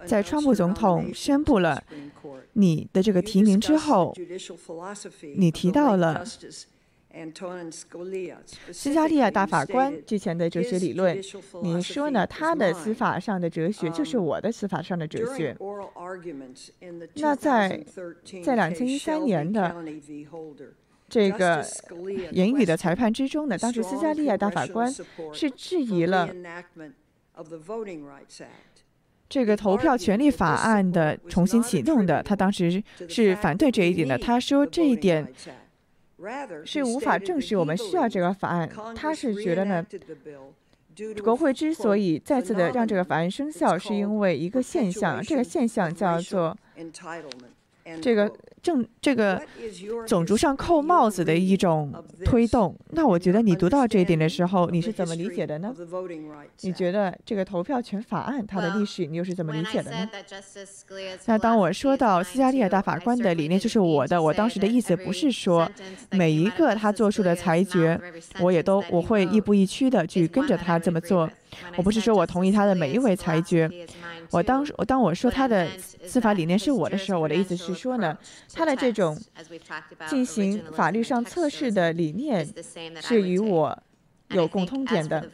[0.06, 1.84] 在川普总统宣布了
[2.54, 4.16] 你的这个提名之后，
[5.36, 6.24] 你提到了
[8.72, 11.20] 斯嘉丽亚大法官之前的哲学理论，
[11.64, 12.26] 你说呢？
[12.28, 15.56] 他的司法上的哲学就是我的司法上的哲学。
[17.16, 17.84] 那在
[18.44, 19.76] 在两千一三年的。
[21.10, 21.66] 这个
[22.32, 24.94] 言语的裁判之中呢，当时斯嘉丽亚大法官
[25.32, 26.30] 是质疑了
[29.30, 34.18] 这个投票权利法案的重新启动的，他当时是反对这一点的。
[34.18, 35.26] 他说这一点
[36.66, 38.70] 是无法证实我们需要这个法案。
[38.96, 39.86] 他是觉得呢，
[41.24, 46.58] 国会之所以再次的让这个法案生效，是因为一个现象，这个现象叫做
[48.02, 48.32] 这个。
[48.60, 49.42] 正这个
[50.06, 51.94] 种族上扣帽子的一种
[52.26, 55.74] 推动，那我觉得你读到这一点的时候，你是怎么理解的呢？
[56.62, 60.10] 你觉得这个投票权法案它的历史，你又是怎么理解的呢？
[61.28, 65.70] 那当我说到斯嘉丽亚大法官的理念就是我的，我当时的意思不是说
[66.12, 67.98] 每一个他做出的裁决，
[68.42, 71.30] 我也都我会亦步亦趋的去跟着他这么做。
[71.78, 73.72] 我不是说我同意他的每一位裁决。
[74.32, 78.18] 我当我当我说他的司法理念是我的时候，我的意思是说呢，
[78.54, 79.18] 他的这种
[80.08, 82.46] 进行法律上测试的理念
[83.02, 83.78] 是与我
[84.30, 85.30] 有共通点的。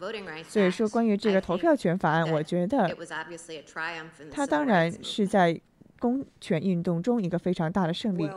[0.48, 2.96] 所以说，关于这个投票权法案，我觉得
[4.32, 5.60] 他当然是在
[6.00, 8.30] 公权运动中一个非常大的胜利。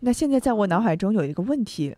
[0.00, 1.96] 那现在在我脑海中有一个问题。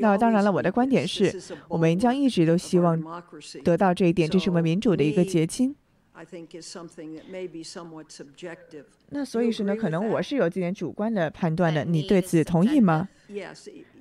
[0.00, 1.36] 那当然了，我的观点是，
[1.68, 3.02] 我们将一直都希望
[3.64, 5.74] 得到这一点，这是我们民主的一个结晶。
[9.10, 13.08] 那所以说呢，可能我是有这点主观的判断的，你对此同意吗？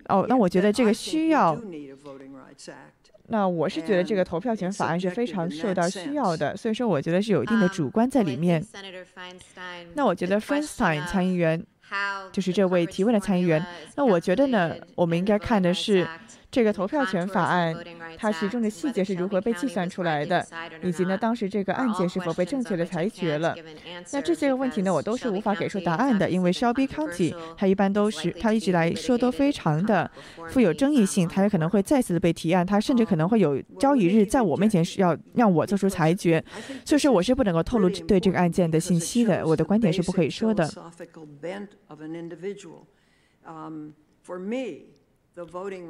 [0.10, 1.60] 哦，那我觉得这个需要。
[3.28, 8.64] 那我是觉得这个投票权法案是非常受到需要的，所以说我觉得是有一定的主观在里面。
[9.96, 11.66] 那我觉得 Feinstein 参议员。
[12.32, 13.66] 就是这位提问的参议员。
[13.96, 16.08] 那我觉得呢，我们应该看的是。
[16.54, 17.76] 这个投票权法案，
[18.16, 20.46] 它其中的细节是如何被计算出来的，
[20.84, 23.56] 以及呢，当时这个案件是否被正确的裁决了？
[24.12, 30.12] 那这些个问题呢，我都是无法给出答案的，因为 Shelby County 它一般都是，它一直来说都非常的
[30.52, 36.44] 富有争议性，它有可能会再次的被提案，它甚至可能会有交易日在我面前是要让我做出裁决，
[36.86, 40.70] 所以说我是不能够透露对这个案件的信息的，我的观点是不可以说的。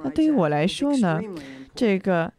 [0.03, 1.21] 那对于我来说呢，
[1.75, 2.31] 这个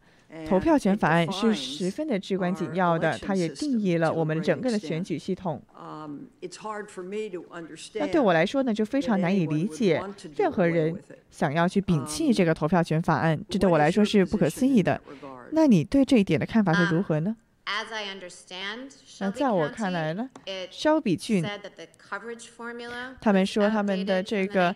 [0.47, 5.61] 投票权法案是十分的至关紧要的，它也定义了我们整个的选举系统。
[7.93, 10.01] 那对我来说呢，就非常难以理解，
[10.35, 10.95] 任何人
[11.29, 14.99] 想要去摒弃这个投票权法案，这对我来说是不可思议的。
[15.51, 17.37] 那你对这一点的看法是如何呢？
[19.19, 20.29] 那在我看来呢，
[20.69, 21.43] 肖比郡，
[23.19, 24.75] 他们说他们的这个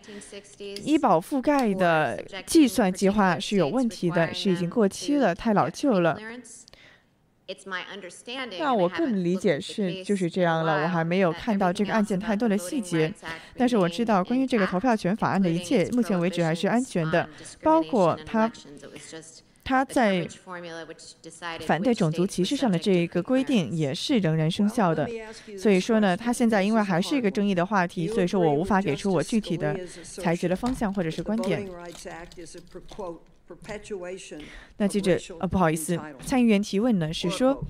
[0.58, 6.18] 医保覆盖的计算计划是有问题的，是已经过期了，太老旧了。
[8.58, 13.12] 那我个人理解是就是这样了，我还没有看到这个案件太多的细节，
[13.56, 17.28] 但是我知道关于这个投票权法案的一切，目前为止还是安全的，
[17.62, 18.50] 包括他。
[19.70, 20.26] 他在
[21.64, 25.08] 反对种族歧视上的这一个规定也是仍然生效的，
[25.56, 31.70] 所以说呢，他现在因为还是一个争议的话题，所以说我无法给出我具体的裁决的方向或者是观点。
[34.78, 37.64] 那记者，呃，不好意思，参议员提问呢是说。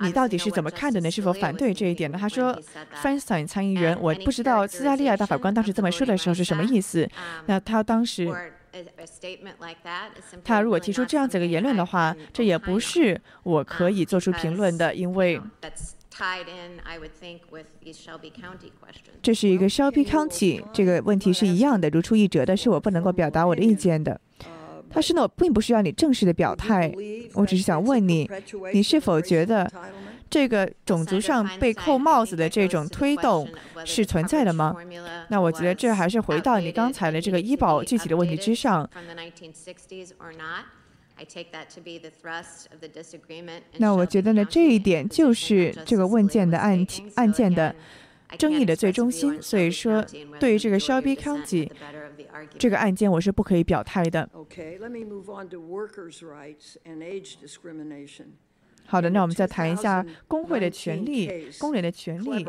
[0.00, 1.10] 你到底是怎么看的呢？
[1.10, 2.18] 是否反对这一点呢？
[2.18, 2.50] 他说
[2.90, 7.08] f r a n s t e i n 参议员，我不知道斯嘉丽亚大法官当时这么说的时候是什么意思。
[7.46, 8.28] 那他当时，
[10.42, 15.40] 他如果提出这样子的言论的话，这也不是我可以做出评论的，因为
[19.22, 24.20] 这是一个 Shelby County 这个问题是一样的，如出一辙的，是我不能够表达我的意见的。
[24.94, 26.90] 他是呢，我并不需要你正式的表态，
[27.34, 28.30] 我只是想问你，
[28.72, 29.68] 你是否觉得
[30.30, 33.48] 这个种族上被扣帽子的这种推动
[33.84, 34.72] 是存在的吗？
[35.28, 38.88] 那我觉得这还是回到你刚才的这个医保具体的问题之上。
[43.78, 47.74] 那我觉得呢，这一点就是这个问件的案案件的
[48.38, 49.42] 争议的最中心。
[49.42, 50.04] 所以说，
[50.38, 51.68] 对于这个 Shelby County。
[52.58, 54.28] 这个案件我是不可以表态的。
[58.86, 62.46] 好的，那我们再谈一下工会的权利、工人的权利。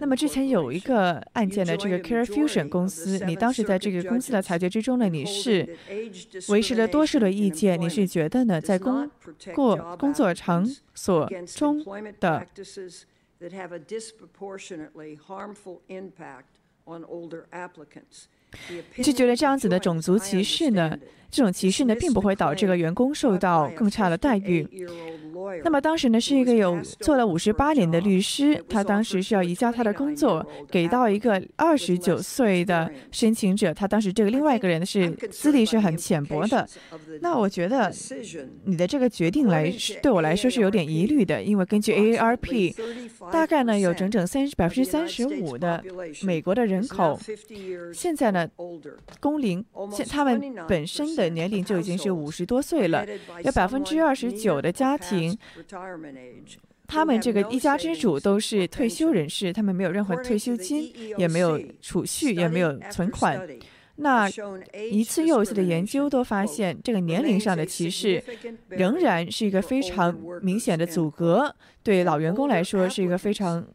[0.00, 5.76] 那么之前有一个案件的这个 Care Fusion 公司，你当时在这个公司的裁决之中呢，你是
[6.48, 9.10] 维持了多数的意见，你是觉得呢，在工
[9.54, 11.84] 过工作场所中
[12.20, 12.46] 的。
[19.02, 20.98] 就觉得这样子的种族歧视呢，
[21.32, 24.68] 这种歧视呢，并不会导致这个员工受到更差的待遇。
[25.64, 36.68] 那么当时呢，是一个有做了五十八年的律师，他当时是要移交他的工作给到一个二十九岁的申请者，他当时这个另外一个人是资历是很浅薄的。
[37.20, 37.90] 那我觉得
[38.64, 39.72] 你的这个决定来
[40.02, 42.74] 对我来说是有点疑虑的，因为根据 AARP，
[43.32, 45.82] 大概呢有整整三百分之三十五的
[46.22, 47.18] 美国的人口，
[47.92, 48.46] 现在呢，
[49.18, 53.06] 工龄现他们本身的年龄就已经是五十多岁了，
[53.44, 55.36] 有百分之二十九的家庭。
[56.86, 63.40] 他们这个一家之主都是退休人士，他们没有任何退休金，也没有储蓄，也没有存款。
[63.96, 64.28] 那
[64.90, 68.22] 一次又一次的研究都发现，这个年龄上的歧视
[68.68, 73.66] 仍然是一个非常明显的阻隔，对老员工来说是一个非常。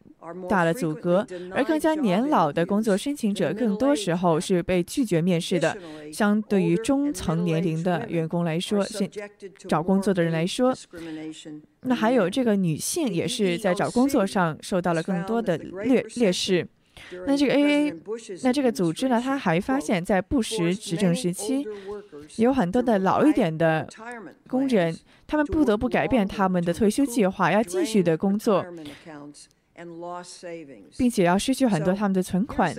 [0.48, 5.76] 大的阻隔，而更加年老的工作申请者，更多时候是被拒绝面试的。
[6.12, 9.10] 相对于中层年龄的员工来说，现
[9.68, 10.74] 找工作的人来说，
[11.82, 16.66] 那还有这个女性也是在找工作上受到了更多的劣劣势。
[17.28, 17.94] 那这个 AA，
[18.42, 21.64] 那这个组织呢，他还发现，在布什执政时期，
[22.38, 23.86] 有很多的老一点的
[24.48, 28.66] 工人，他们不得不改变他们的退休计划，要继续的工作。
[30.96, 32.74] 并且要失去很多他们的存款，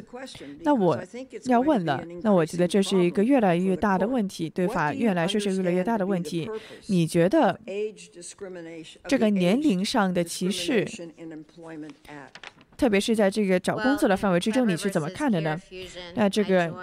[0.62, 1.02] 那我
[1.46, 6.50] 要问了，那我觉得这是一个越来越大的问题，对法院来说是越来越大的问题。
[6.88, 7.60] 你觉得
[9.08, 10.86] 这个年龄上的歧视？
[12.80, 15.60] 特别是在这个找工作的范围之中，你是怎么看的呢？
[16.16, 16.74] 那这个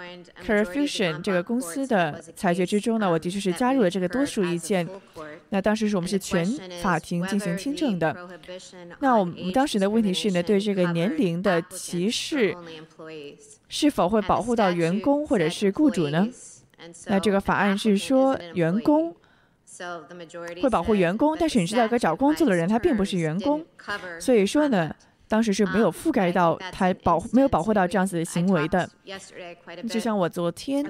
[0.45, 4.87] Carefusion 这个公司的裁决之中呢，我的确是加入了这个多数意见。
[5.49, 6.45] 那当时是我们是全
[6.83, 8.15] 法庭进行听证的。
[8.99, 12.55] 那我们当时的问题是呢，对这个年龄的歧视
[13.67, 16.29] 是否会保护到员工或者是雇主呢？
[17.07, 19.15] 那这个法案是说员工
[20.61, 23.65] 会保护员工，但是你知道，一个找工作的人他并不是员工，
[24.19, 24.93] 所以说呢。
[25.27, 28.89] 当时是没有覆盖到他保没有保护到这样子的行为的，
[29.89, 30.85] 就像我昨天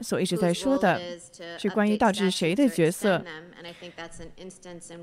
[0.00, 1.00] 所一直在说的，
[1.58, 3.22] 是关于到底是谁的角色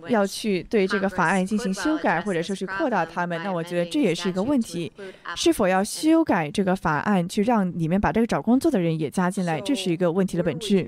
[0.07, 3.41] 要去对这个法案进行修改，或者说是扩大他们。
[3.43, 4.91] 那我觉得这也是一个问题，
[5.35, 10.87] 是否要修改这个法案，去让里面把这个找工作的人也加进来，这是一个问题的本质。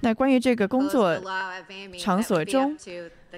[0.00, 1.20] 那关于这个工作
[1.98, 2.76] 场所中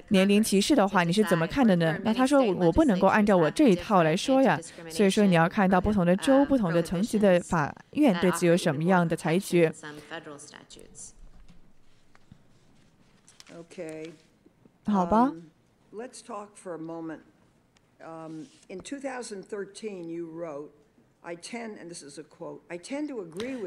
[0.09, 1.99] 年龄歧视的话，你是怎么看的呢？
[2.03, 4.59] 那他说我不能够按照我这一套来说呀，
[4.89, 9.73] 所以说你要看到不同的州、不同的层级的法院对此有什么样的裁决。
[13.57, 14.13] OK，
[14.85, 15.33] 好吧。
[15.91, 17.19] Let's talk for a moment.
[18.69, 20.69] In 2013, you wrote.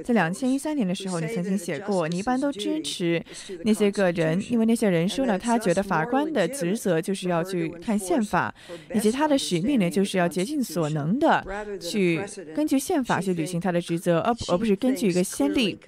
[0.03, 3.23] 在两千一三年的时候，你曾经写过，你一般都支持
[3.65, 8.53] 那些个人，因为那些人说了，他觉得法官的职责就是要去看宪法，
[8.95, 11.45] 以及他的使命呢，就是要竭尽所能的
[11.79, 12.23] 去
[12.55, 15.79] 根据宪法去履行他的职责，而而不是根据一个先例。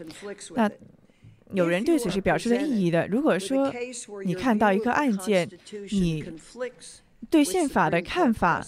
[0.55, 0.71] 那
[1.53, 3.09] 有人对此是表示了异议的。
[3.09, 3.73] 如果说
[4.25, 5.49] 你看到一个案件，
[5.91, 6.23] 你
[7.31, 8.62] 对宪法的看法。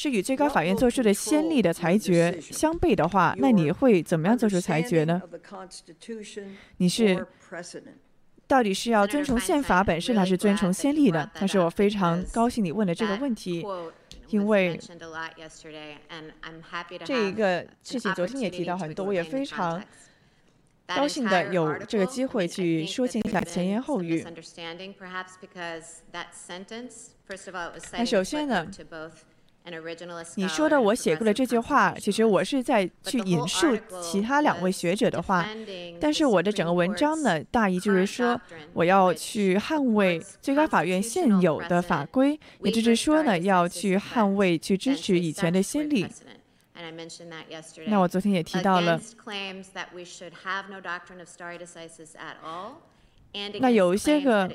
[0.00, 5.20] 是与最高法院做出的先例的裁决相悖的话，那你会怎么样做出裁决呢？
[6.76, 7.26] 你是
[8.46, 11.28] 到底是要遵从宪法本身，还是遵从先例呢？
[11.34, 13.66] 但是我非常高兴你问了这个问题，
[14.28, 14.78] 因为
[17.04, 19.82] 这一个事情昨天也提到很多，我也非常
[20.86, 24.24] 高兴的有这个机会去说清一下前言后语。
[27.94, 28.64] 那首先呢？
[30.36, 35.46] 你说的我写过的这句话，其实我是在去引述其他两位学者的话，
[36.00, 38.40] 但是我的整个文章呢，大意就是说，
[38.72, 46.06] 我要去捍卫最高法院现有的法规，也就是说呢，要去捍卫、去支持以前的先例。
[47.86, 49.00] 那我昨天也提到了，
[53.60, 54.50] 那有一些个。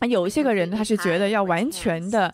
[0.00, 2.32] 啊有一些个人，他是觉得要完全的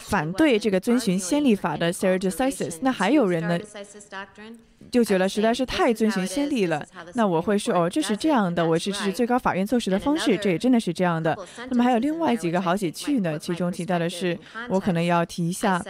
[0.00, 2.78] 反对这个遵循先例法的 stare decisis。
[2.82, 3.58] 那还有人呢，
[4.90, 6.84] 就觉得实在是太遵循先例了。
[7.14, 11.36] 那我会说，哦，这是这样的，我是支持最高法院做事的方式，这也真的是这样的。
[11.70, 14.36] 那么还有另外几个好几句呢，其中提到的是，
[14.68, 15.82] 我可能要提一下。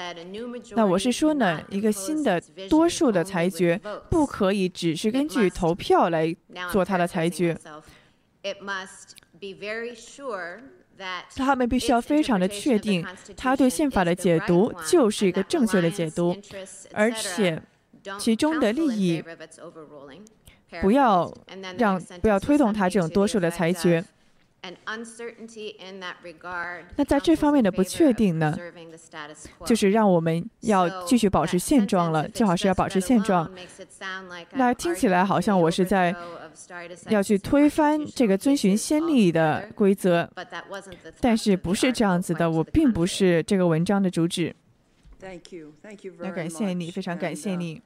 [0.75, 6.35] 那我是说呢，一个新的多数的裁决不可以只是根据投票来
[6.71, 7.57] 做他的裁决。
[11.36, 16.36] 他们必须要非常的确定，他对宪法的解读就是一个正确的解读，
[16.92, 17.61] 而且
[18.18, 19.22] 其中的利益
[20.80, 21.32] 不要
[21.78, 24.05] 让不要推动他这种多数的裁决。
[26.97, 28.57] 那在这方面的不确定呢，
[29.64, 33.51] 就是让我们要继续保持现状了，最好是要保持现状。
[34.53, 36.14] 那听起来好像我是在
[37.09, 40.29] 要去推翻这个遵循先例的规则，
[41.21, 44.55] 但是不是这样子的，我并不是这个文章的主旨。
[46.21, 47.83] 那感谢你，非常感谢你。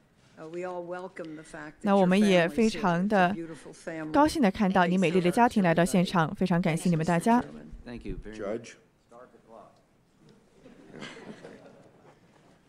[1.81, 3.35] 那我们也非常的
[4.11, 7.43] 高兴的看到你美丽的家庭来到现场，非常感谢你们大家。
[7.85, 8.75] Judge.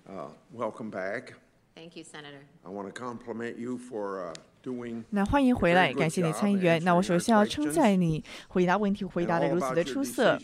[0.06, 1.32] Uh, welcome back.
[1.74, 2.42] Thank you, Senator.
[2.62, 5.04] I want to compliment you for uh, doing.
[5.08, 6.84] 那欢迎回来，感谢你参议员。
[6.84, 10.38] 那我首先要称赞你回答问题回答的如此的出色，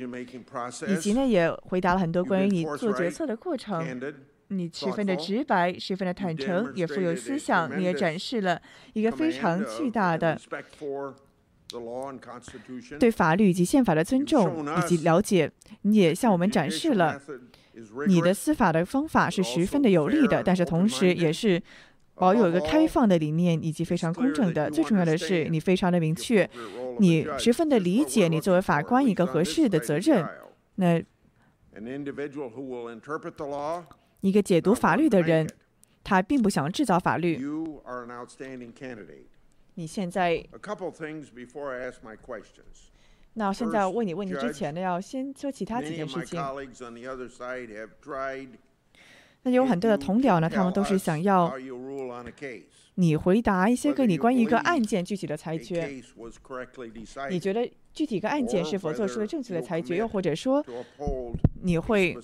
[0.86, 3.84] 以及呢也回答了很多关于你做决策的过程。
[4.48, 7.78] 你十分的直白，十分的坦诚，也富有思想。
[7.78, 8.60] 你也展示了
[8.94, 10.40] 一个非常巨大的
[12.98, 15.50] 对法律以及宪法的尊重以及了解。
[15.82, 17.20] 你也向我们展示了
[18.06, 21.62] 你的司法的方法是十分的有利的，但是同时也是
[22.14, 24.70] 保有一个开放的理念以及非常公正的。
[24.70, 26.48] 最重要的是，你非常的明确，
[27.00, 30.26] 你十分的理解你作为法官一个合适的责任。
[30.76, 31.04] 那。
[34.20, 35.48] 一个解读法律的人，
[36.02, 37.40] 他并不想制造法律。
[39.74, 40.44] 你现在，
[43.34, 46.40] 那现在问你问题之前呢，要先说其他几件事情。
[49.42, 51.54] 那有很多的同僚呢，他们都是想要
[52.96, 56.02] 你回答一些个你关于一个案件具体的裁决。
[57.30, 60.64] 你觉得具体一个案件是否做出了正确的裁决，又或者说
[61.62, 62.16] 你会？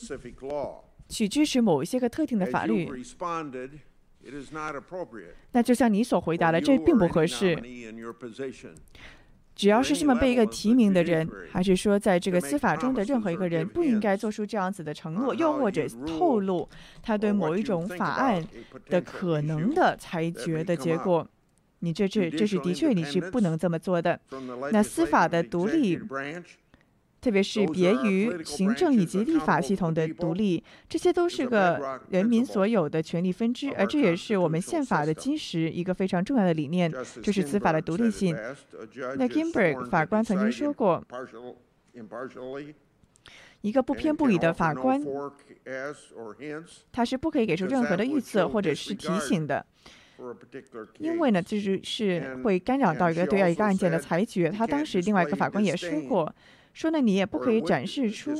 [1.09, 2.91] 去支持某一些个特定的法律，
[5.53, 7.63] 那就像你所回答的，这并不合适。
[9.55, 16.69] 只要是这么被一个提名的人，还是说在这个司法中的任何一个人，不应该做出这样子的承诺，又或者透露
[17.01, 18.45] 他对某一种法案
[18.87, 21.29] 的可能的裁决的结果。
[21.81, 24.19] 你这这这是的确你是不能这么做的。
[24.73, 26.01] 那司法的独立。
[27.25, 38.37] 特别是别于行政以及立法系统的独立，这些都是个人民所有的权利分支，而这也是我们宪法的基石，一个非常重要的理念，就是司法的独立性。
[39.17, 41.03] 那 Ginsburg 法官曾经说过，
[43.63, 45.03] 一个不偏不倚的法官，
[46.93, 49.65] 他是不可以给出任何的预测或者是提醒的，
[50.99, 54.51] 因为呢，就是是会干扰到一个对一个案件的裁决。
[54.51, 56.31] 他当时另外一个法官也说过。
[56.75, 58.35] 说呢，你也不可以展示出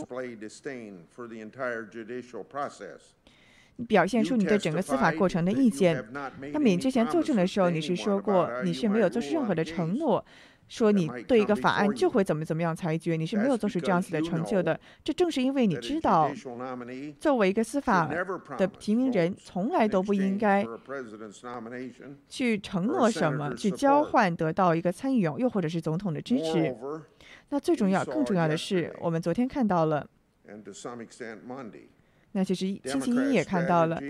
[3.89, 6.05] 表现出你对整个司法过程的意见。
[6.53, 10.25] 那么你之前作证的时候，你是说过你是没有做出任何的承诺，
[10.69, 14.79] 说你对一个法案就会怎么怎么样裁决，你是没有做出这样子的成就的。
[15.03, 16.31] 这正是因为你知道，
[17.19, 18.09] 作为一个司法
[18.57, 20.65] 的提名人，从来都不应该
[22.29, 26.75] 去承诺什么，去交换得到一个参议员又或者是总统的支持。
[27.51, 30.07] 那最重要、更重要的是，我们昨天看到了，
[32.33, 34.01] 那其实星期一也看到了，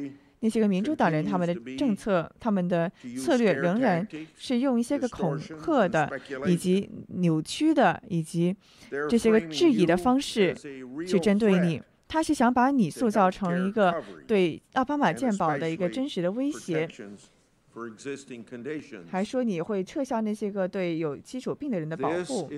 [0.40, 4.06] 那些个民主党人他们的政策、他们的策略仍然
[4.36, 6.10] 是用一些个恐吓的、
[6.46, 8.56] 以及扭曲的、以及
[9.08, 10.54] 这些个质疑的方式
[11.06, 11.82] 去针对你。
[12.06, 16.88] 他是想把你塑造成一个对奥巴马健保的一个真实的威胁。
[19.10, 22.48] 还说你会撤销那些个对有基础病的人的保护，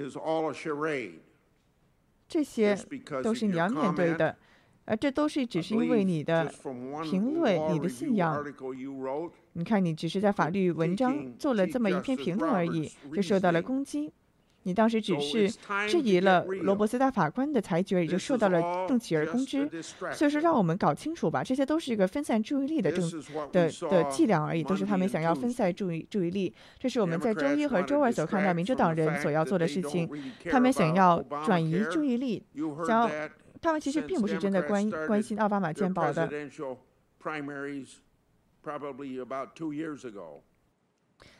[2.28, 2.76] 这些
[3.22, 4.36] 都是你要面对的，
[4.84, 6.52] 而这都是只是因为你的
[7.02, 8.44] 评论、你的信仰。
[9.54, 14.12] 你看，你只是在法律文章做了这么一篇评论而已，就受到了攻击。
[14.66, 15.48] 你当时只是
[15.88, 19.70] 质疑了罗伯斯大法官的裁决，也就受到了邓启而攻之。
[20.12, 23.08] 所以说，让我们搞清楚吧，这些都是一个分散注意力的政
[23.52, 26.52] 的的伎俩而已，都是他们想要分散注意注意力。
[26.80, 30.10] 这是我们在周一和周二所看到民主党人所要做的事情，
[30.50, 32.42] 他们想要转移注意力，
[32.84, 33.30] 想要
[33.62, 36.28] 他们其实并不是真的关关心奥巴马健保的。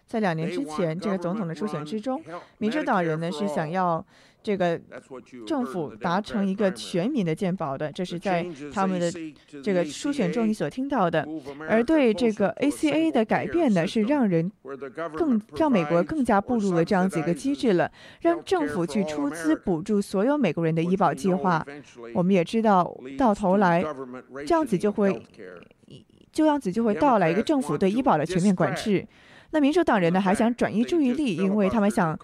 [0.07, 2.23] 在两年之前这个总统的初选之中，
[2.59, 4.05] 民主党人呢是想要。
[4.43, 4.81] 这个
[5.45, 9.11] 政府达成一个全民的健保的，这是在他们的
[9.61, 11.27] 这个初选中你所听到的。
[11.69, 14.49] 而对这个 ACA 的改变呢，是让人
[15.17, 17.91] 更让美国更加步入了这样子一个机制了，
[18.21, 21.67] 让政府去出资补助所有美国人的医保计划。
[22.15, 23.85] 我们也知道，到头来
[24.47, 25.21] 这样子就会
[26.31, 29.05] 这样子就会到来一个政府对医保的全面管制。
[29.57, 32.19] 那民主党人呢，还想转移注意力，因为他们想。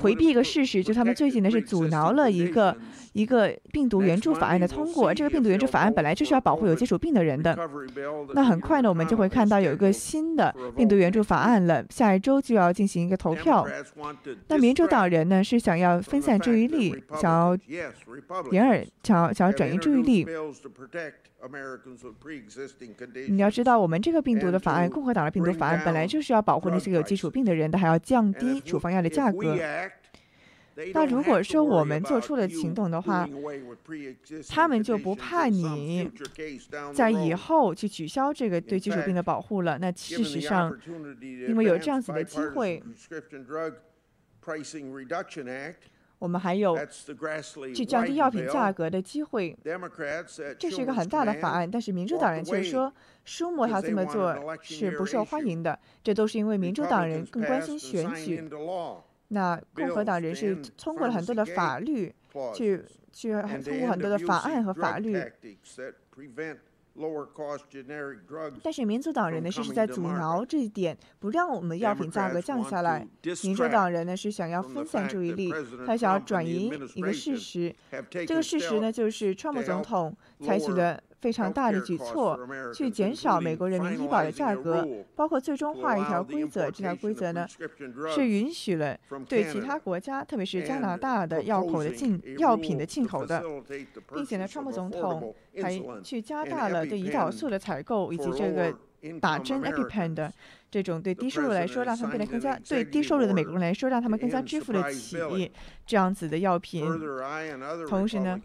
[0.00, 2.76] 回避一个事实，就他们最近呢是阻挠了一个
[3.12, 5.14] 一个病毒援助法案的通过。
[5.14, 7.56] 这个病毒援助法案本来就是要保护有接触病的人的。
[8.34, 13.64] 那很快呢，我们就会看到有一个新的病毒援助法案了，下一周就要进行一个投票。
[14.48, 20.26] 那民主党人呢是想要分散注意力，想要掩耳，想要想要转移注意力。
[23.28, 29.56] 你要知道，我们这个病毒的法案，共和党的病毒法案，本来就是要保护那些有基础病的人的，还要降低处方药的价格。
[30.94, 33.28] 那如果说我们做出了行动的话，
[34.48, 36.10] 他们就不怕你
[36.94, 39.78] 在以后去取消这个对基础病的保护了。
[39.78, 40.76] 那事实上，
[41.48, 42.82] 因为有这样子的机会。
[46.18, 46.76] 我们还有
[47.74, 49.56] 去降低药品价格的机会，
[50.58, 51.70] 这是一个很大的法案。
[51.70, 52.92] 但是民主党人却说，
[53.24, 55.78] 舒默他这么做是不受欢迎的。
[56.02, 58.48] 这都是因为民主党人更关心选举。
[59.28, 62.12] 那共和党人是通过了很多的法律，
[62.54, 65.16] 去去通过很多的法案和法律。
[68.62, 73.06] 但是民主党人呢，是是在阻挠这一点，不让我们药品价格降下来。
[73.44, 75.52] 民主党人呢是想要分散注意力，
[75.86, 77.74] 他想要转移一个事实。
[78.10, 81.00] 这个事实呢，就是川普总统采取了。
[81.20, 82.38] 非常大的举措，
[82.72, 84.86] 去减少美国人民医保的价格，
[85.16, 86.70] 包括最终画一条规则。
[86.70, 87.44] 这条规则呢，
[88.14, 88.96] 是允许了
[89.28, 93.42] 对其他国家，特别是加拿大的药口的进药品的进口的，
[94.14, 98.72] 并且呢，川普总统还去加大了对胰岛素的采购以及这个
[99.20, 100.32] 打针 EpiPen 的。
[100.70, 105.16] 这种对低收入来说，让他们变得更加对低收入的美国人来说，让他们更加支付得起
[105.86, 106.84] 这样子的药品。
[107.88, 108.38] 同时呢，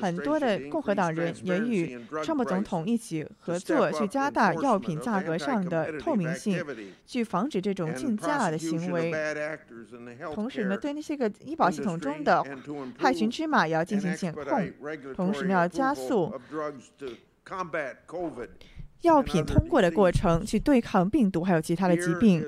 [0.00, 6.64] 很多的共和党人也与川普总统一起合作，去加大药品价格上的透明性，
[7.04, 9.12] 去防止这种竞价的行为。
[10.34, 12.42] 同时呢，对那些个医保系统中的
[12.98, 14.44] 害群之马也要进行检控。
[15.14, 16.32] 同时呢，要加速。
[19.02, 22.44] 药品通过的过程，去对抗病毒还有其他的疾病。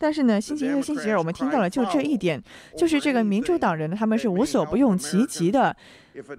[0.00, 2.42] 但是呢，星期一和星期二我们听到了就这一点，
[2.74, 5.76] 就是这个民主党人呢，他们是无所不用其极的。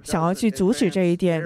[0.03, 1.41] 想要去阻止这一点，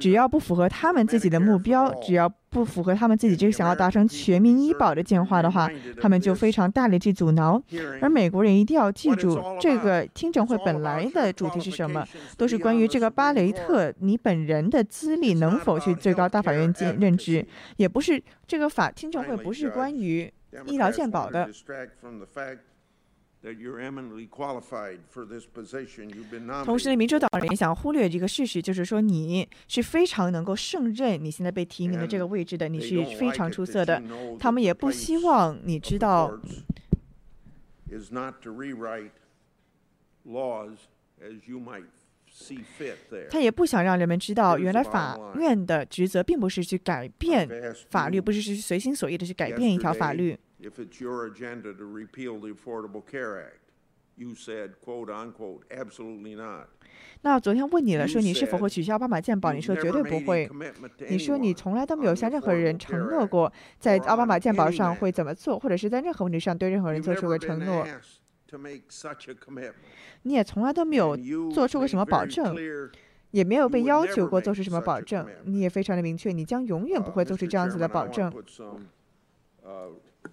[0.00, 7.62] 只要不符合他们自己的目标，只要不符合他们自己这个想要达成全民医保的计划的话，他们就非常大力去阻挠。
[8.02, 12.04] 而美国人一定要记住，这个听证会本来的主题是什么？
[12.36, 17.46] 都是关于这个巴雷特你本人的资历能否去最高大法院进任职，
[17.76, 20.30] 也不是这个法听证会不是关于
[20.66, 21.48] 医疗健保的。
[26.64, 34.02] 同时呢，民主党人也想忽略这个事实，就是说你是非常能够胜任你现在被提名的这个位置的，你是非常出色的。
[34.40, 36.36] 他们也不希望你知道，
[43.30, 47.48] 他也不想让人们知道，原来法院的职责并不是去改变
[47.90, 50.38] 法律，不是去随心所欲的去改变一条法律。
[57.22, 59.52] 那昨天问你了，说你是否会取消奥巴马健保？
[59.52, 60.50] 你说绝对不会。
[61.08, 67.86] 你说你从来都没有向任何人承诺过，在奥巴马健保上会怎么做，或者是在任何问题上对任何人做出过承诺。
[70.22, 71.16] 你也从来都没有
[71.52, 72.56] 做出过什么保证，
[73.30, 75.26] 也没有被要求过做出什么保证。
[75.44, 78.32] 你也非常的明确，你将永远不会做出这样子的保证。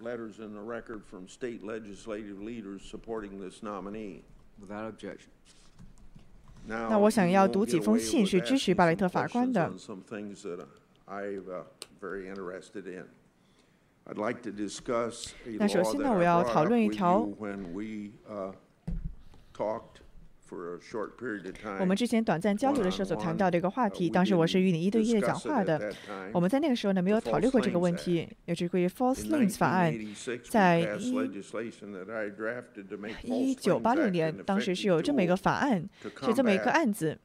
[0.02, 4.24] letters in the record from state legislative leaders supporting this nominee.
[4.60, 5.30] Without objection.
[6.68, 9.72] 那我想要读几封信是支持巴雷特法官的。
[15.58, 17.28] 那首先呢，我要讨论一条。
[21.80, 25.92] 我们之前短暂交流的时候所谈到的一个话题，当时我是与你一对一的讲话的。
[26.32, 29.92] 我们在那个时候呢没有讨论过这个问题，也是关于 false names 法案，
[30.44, 30.96] 在
[33.24, 35.90] 一一九八六年，当时是有这么一个法案，
[36.22, 37.18] 是这么一个案子。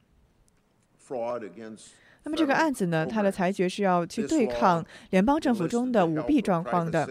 [2.23, 7.09] 那么这个案子呢，它的裁决是要去对抗联邦政府中的舞弊状况的。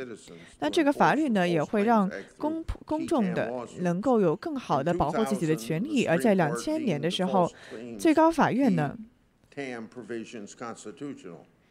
[0.60, 2.08] 那这个法律呢，也会让
[2.38, 6.06] 公公众的能够有更好的保护自己的权利。
[6.06, 7.50] 而在两千年的时候，
[7.98, 8.96] 最高法院呢，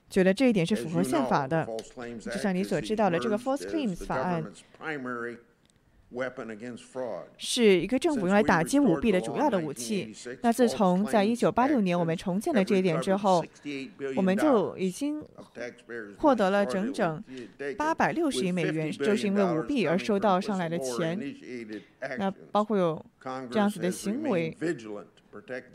[0.10, 1.66] 觉得这一点是符合宪法的。
[2.20, 4.44] 就像你所知道的，这个 False Claims 法案。
[7.38, 10.12] 是一个政府用来打击舞弊的主要的武器。
[10.42, 13.46] 那自从在一九八六年我们重建了这一点之后，
[14.16, 15.24] 我们就已经
[16.18, 17.24] 获得了整整
[17.78, 21.20] 八百六十亿美元，就是因为舞弊而收到上来的钱。
[22.18, 23.06] 那包括有
[23.52, 24.58] 这样子的行为，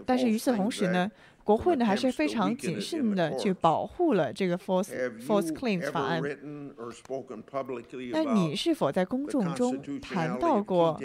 [0.05, 1.11] 但是与此同时呢？
[1.45, 4.91] 国会呢还是非常谨慎的去保护了这个 false
[5.21, 6.23] false claims 法案。
[8.11, 10.97] 那你是否在公众中谈到过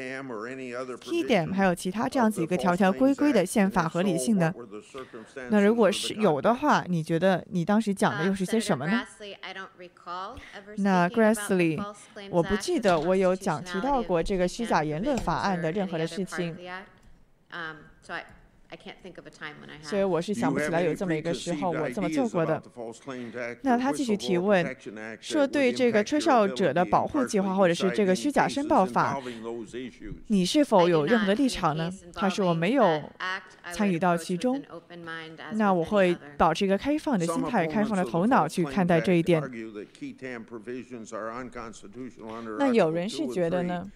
[1.01, 4.53] T dam 还有其他这样子一个条条规规的宪法合理性呢？
[5.49, 9.05] 那如果是有的话，你觉得你当时讲的又是些什么呢？
[10.77, 11.83] 那 Grassley，
[12.29, 16.55] 我不记得我有讲提到过这个虚假言论法案的任何的事情。
[19.81, 22.61] 所以我是想不起来有这么一个时候我这么做过的。
[23.63, 24.75] 那他继续提问，
[25.19, 29.19] 说对这个吹哨者的保护计划或者是这个虚假申报法，
[30.27, 31.91] 你是否有任何的立场呢？
[32.13, 33.01] 他说我没有
[33.71, 34.61] 参与到其中。
[35.53, 39.41] 那我会保持一个开放的心态、开放的头脑去看待这一点。
[42.59, 43.89] 那有人是觉得呢？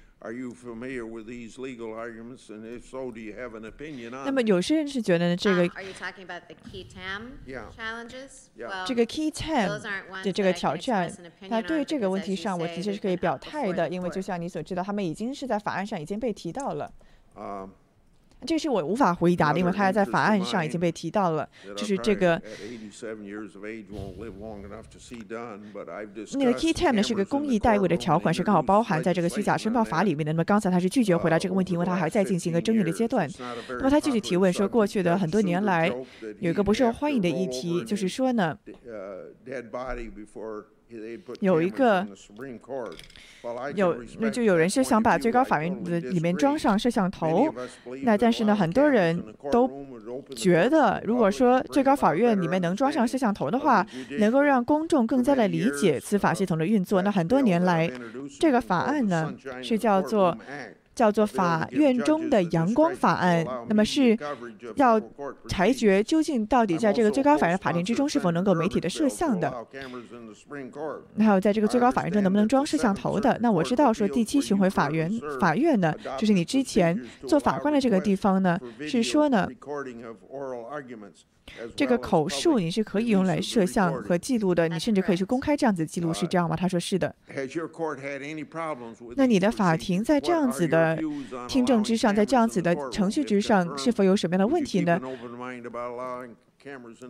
[4.26, 5.68] 那么有些人是觉得这个
[8.86, 9.68] 这个 key term
[10.24, 11.12] 的这个挑战，
[11.50, 16.90] 那对于这个问题上，我的确是可以表态的，因为就像你所知道，他们已经是在法案上已经被提到了。
[18.46, 21.48] 这是我无法回答的，因为它在法案上已经被提到了。
[21.76, 22.42] 就是这个
[26.34, 30.34] 那个 key term 呢，是个公益代位的条款，是刚好包含在这个虚假申报法里面的。
[30.34, 33.30] 那么刚才他是拒绝回答这个问题，因为他还在进行一个争议的阶段。
[33.70, 35.92] 那么他继续提问说，过去的很多年来，
[36.40, 38.58] 有一个不受欢迎的议题，就是说呢。
[41.40, 42.08] 有一个
[43.76, 47.54] 有，那就有人是想把最高法院的里面装上摄像头，
[48.04, 49.70] 那但是呢，很多人都
[50.36, 53.86] 觉得，如果说最高法院里面能装上摄像头的话，
[54.20, 57.02] 能够让公众更加的理解司法系统的运作。
[57.02, 57.92] 那很多年来，
[58.40, 60.38] 这个法案呢是叫做。
[60.96, 64.18] 叫做法院中的阳光法案，那么是
[64.76, 65.02] 要
[65.48, 69.52] 裁决究竟到底在这个最高法院的法庭之中是否能够媒体的摄像的，
[71.18, 73.38] 还有在这个最高法院中能不能装摄像头的。
[73.42, 79.48] 那我知道说第七巡回法院法院呢，就是你之前做法官的这个地方呢，是说呢。
[81.76, 86.56] 这个口述你是可以用来摄像和记录的，你甚至可以去公开这样子记录，是这样吗？
[86.56, 87.14] 他说是的。
[89.18, 90.83] 那你的法庭在这样子的
[91.48, 95.00] 听证之上，在这样子的程序之上，是否有什么样的问题呢？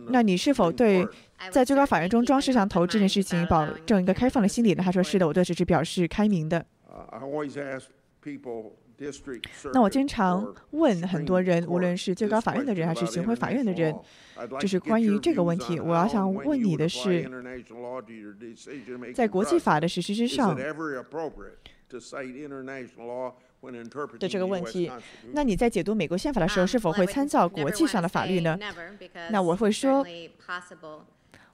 [0.08, 1.06] 那你是否对
[1.50, 4.82] 在最高法院中装摄像头这件事情保证一个开放的心理呢？
[4.82, 6.66] 他说是的，我对此是表示开明的。
[9.72, 13.94] 那我经常问很多人，无论是最高法院的人还是巡回法院的人，
[14.60, 17.28] 就是关于这个问题，我要想问你的是，
[19.12, 20.56] 在国际法的实施之上
[24.18, 24.90] 的这个问题，
[25.32, 28.58] 那你在解读美国宪法的时候，是否会参照国际上的法律呢？
[29.30, 30.04] 那我会说，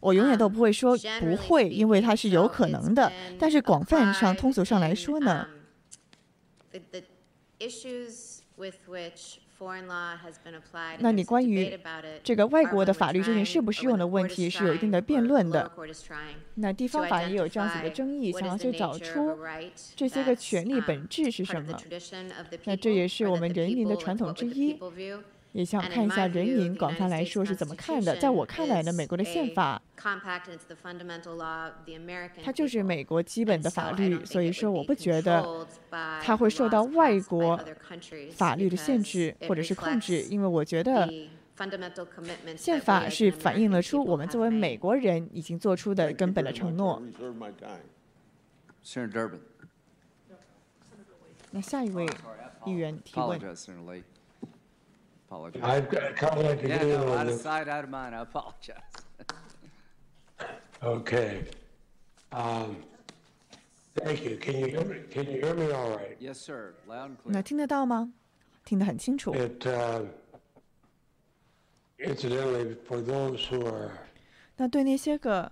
[0.01, 3.13] 我永远都不会说不会，因为它是有可能的。
[3.39, 5.47] 但是广泛上、通俗上来说呢？
[10.99, 11.79] 那你关于
[12.23, 15.71] 这个外国的法律究竟适不适用的问题是有一定的辩论的。
[16.55, 19.39] 那地方法也有这样子的争议，想要去找出
[19.95, 21.79] 这些个权利本质是什么。
[22.65, 24.79] 那这也是我们人民的传统之一。
[25.53, 28.17] 也想看一下人民广泛来说是怎么看的。
[28.17, 29.83] 在我看来呢，美国的宪法，
[32.43, 35.67] 它就是美国基本的法律，所以说我不觉得
[36.23, 37.59] 它会受到外国
[38.33, 41.13] 法律的限制或者是控制，因为我觉得
[42.57, 47.03] 宪法是反映了出我们作为美国人已经做出的根本的承诺。
[51.51, 52.07] 那下一位
[52.65, 53.41] 议员提问。
[55.31, 55.63] Apologize.
[55.63, 57.43] I've got a comment to Yeah, no, out on of this.
[57.43, 58.77] sight, out of mind, I apologize.
[60.83, 61.45] Okay.
[62.33, 62.77] Um,
[63.97, 64.37] Thank you.
[64.37, 66.17] Can you hear me, can you hear me all right?
[66.21, 67.43] Yes, sir, loud and 那 clear.
[67.43, 68.13] 听得到吗？
[68.65, 69.35] 听得很清楚。
[69.35, 70.07] It, uh,
[71.99, 73.91] incidentally, for those who are
[74.57, 75.51] 那对那些个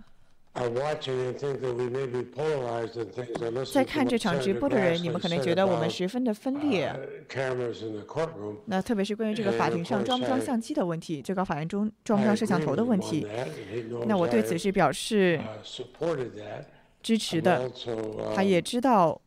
[3.72, 6.92] 在看这场直播的人你们可能觉得我们十分的分裂
[8.66, 13.26] 那特别是关于这个法庭上装不装相机的问题最高法院中装不装摄像头的问题
[14.06, 15.40] 那我对此是表示
[17.02, 17.70] 支持的
[18.34, 19.20] 他也知道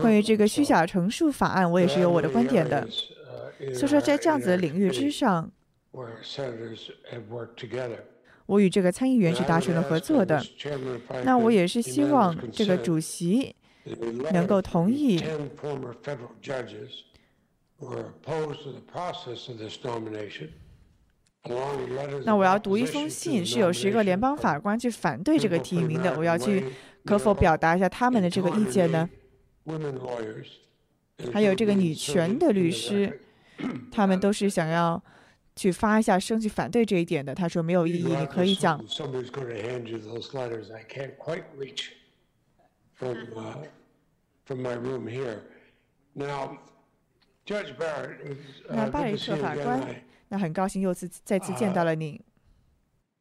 [0.00, 2.86] 关于这个虚假陈述法案我也是有我的观点的
[3.74, 5.50] 所以说在这样子的领域之上
[8.46, 10.42] 我与这个参议员是达成了合作的。
[11.24, 13.54] 那我也是希望这个主席
[14.32, 15.22] 能够同意。
[22.24, 26.64] 那我要读一封信是有十个联邦法官去反对这个提名的我要去
[27.04, 29.10] 可否表达一下他们的这个意见呢？
[31.32, 33.20] 还有这个女权的律师
[33.90, 35.02] 他们都是想要
[35.54, 37.34] 去发一下声去反对这一点的。
[37.34, 38.84] 他说没有意义，你可以讲 uh,
[48.68, 52.20] 那 uh, 巴雷特法官那很高兴又次再次见到了你。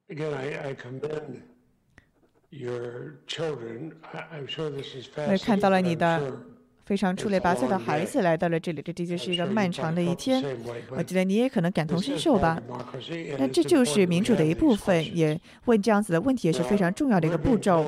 [0.08, 1.42] Again, I, I commend
[2.50, 3.94] your children.
[4.32, 5.82] I'm sure this is 我也看到了 fascinating.
[5.82, 6.38] 你 I'm 的 sure
[6.92, 10.44] 非常出类拔萃的孩子来到了这里这的确是一个漫长的一天
[10.90, 12.62] 我觉得你也可能感同身受吧
[13.38, 17.86] 那这就是民主的一部分也问这样子的问题也是非常重要的一个步骤。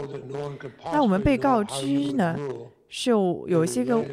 [0.85, 2.37] 那我们被告知呢
[2.95, 4.05] 是有一些个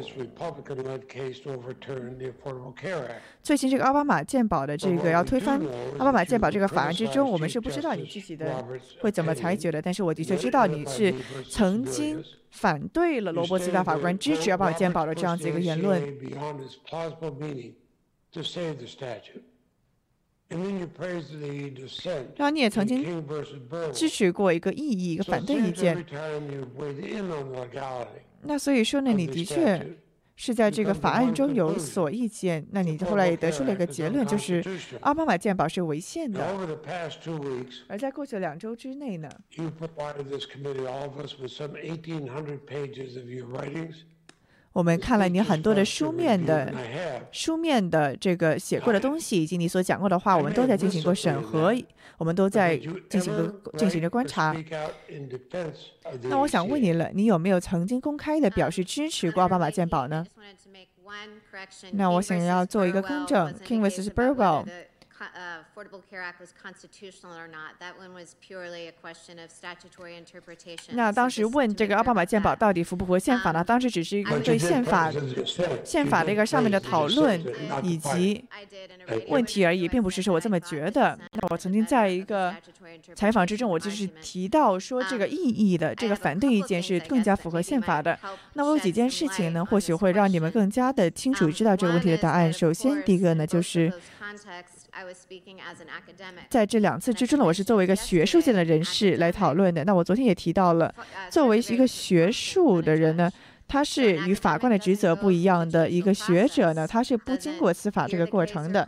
[3.43, 5.61] 最近这个奥巴马鉴宝的这个要推翻
[5.99, 8.65] 奥巴马鉴宝这个法案之中，我们是不知道你具体的
[8.99, 11.13] 会怎么裁决的，但是我的确知道你是
[11.47, 16.01] 曾经反对了罗伯茨大法官支持奥巴马鉴宝的这样子一个言论。
[22.35, 23.23] 然后你也曾经
[23.93, 26.03] 支持过一个异议，一个反对意见。
[28.43, 29.85] 那所以说呢你的确.
[30.33, 32.65] 是在这个法案中有所意见。
[32.71, 34.63] 那你后来也得出了一个结论，就是
[35.01, 36.43] 奥巴马健保是违宪的。
[37.87, 39.29] 而在过去的两周之内呢，
[44.73, 46.73] 我们看了你很多的书面的
[47.31, 51.75] 书面的这个写过的东西，以及你所讲过的话，我们都在进行过审核，
[52.17, 52.77] 我们都在
[53.09, 54.55] 进行过进行着观察。
[56.23, 56.81] 那我想问?
[56.81, 60.25] 你了，你有没有曾经公开的表示支持过奥巴马鉴宝呢？
[61.91, 64.09] 那我想要做一个更正，King vs.
[64.09, 64.65] Burwell。
[65.35, 67.79] Affordable Care Act was constitutional or not.
[67.79, 70.95] That one was purely a question of statutory interpretation.
[70.95, 73.63] 那当时问这个奥巴马健保到底符不符合宪法呢？
[73.63, 75.11] 当时只是一个对宪法、
[75.83, 77.39] 宪法这个上面的讨论
[77.83, 78.43] 以及
[79.27, 81.17] 问题而已，并不是说我这么觉得。
[81.33, 82.55] 那我曾经在一个
[83.15, 88.17] 采访之中，我就是提到说这个异议的这个反对意见是更加符合宪法的。
[88.53, 92.51] 那我有几件事情呢，或许会让你们更加的清楚知道这个问题的答案。
[92.51, 93.91] 首先，第一个呢，就是。
[96.49, 99.83] 在这两次之中呢，我是作为一个学术界的人士来讨论的。
[99.83, 100.93] 那我昨天也提到了，
[101.29, 103.31] 作为一个学术的人呢，
[103.67, 108.87] 他是与法官的职责不一样的一个学者呢，他是不经过司法这个过程的，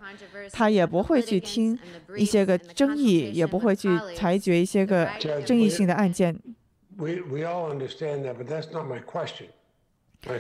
[0.52, 1.78] 他也不会去听
[2.16, 5.10] 一些个争议，也不会去裁决一些个
[5.46, 6.38] 争议性的案件。
[6.96, 9.48] We, we all understand that, but that's not my question.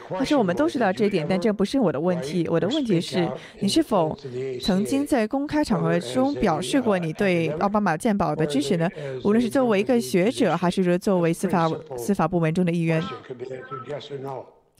[0.09, 3.29] 他说我们都知道这一点但这不是我的问题我的问题是
[3.59, 4.17] 你是否
[4.61, 8.89] 曾经在公开场合中表示过你对奥巴马鉴宝的支持呢？
[9.23, 13.03] 无论是作为一个学者还是说作为司法司法部门中的一员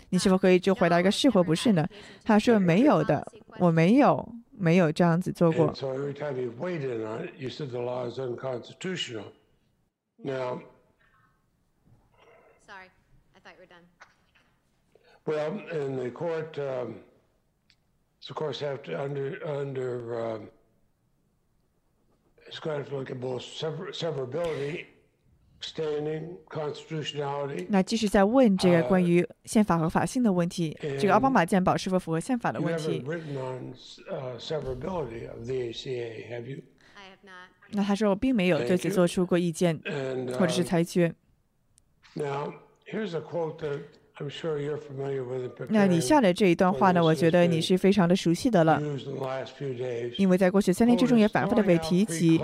[0.10, 1.88] 你是否可以就回答一个是或不是呢？
[2.24, 3.26] 他说没有的
[3.60, 5.74] 我没有没有这样子做过。
[15.27, 16.97] well, and the court, um,
[18.29, 20.49] of course, have to under, under, um,
[22.47, 24.87] it's going to have to look at both sever- severability,
[25.61, 33.03] standing, constitutionality, 那继续在问这个关于宪法合法性的问题，这个奥巴马健保是否符合宪法的 You 问 haven't 题？
[33.05, 33.75] written on
[34.11, 36.63] uh, severability of the ACA, have you?
[36.95, 37.49] I have not.
[37.71, 41.15] 那他说我并没有对此做出过意见 And 或者是 uh, 裁决。
[45.70, 47.04] 那你下来这一段话呢？
[47.04, 48.80] 我觉得你是非常的熟悉的了，
[50.18, 52.40] 因为在过去三天之中也反复的被提及。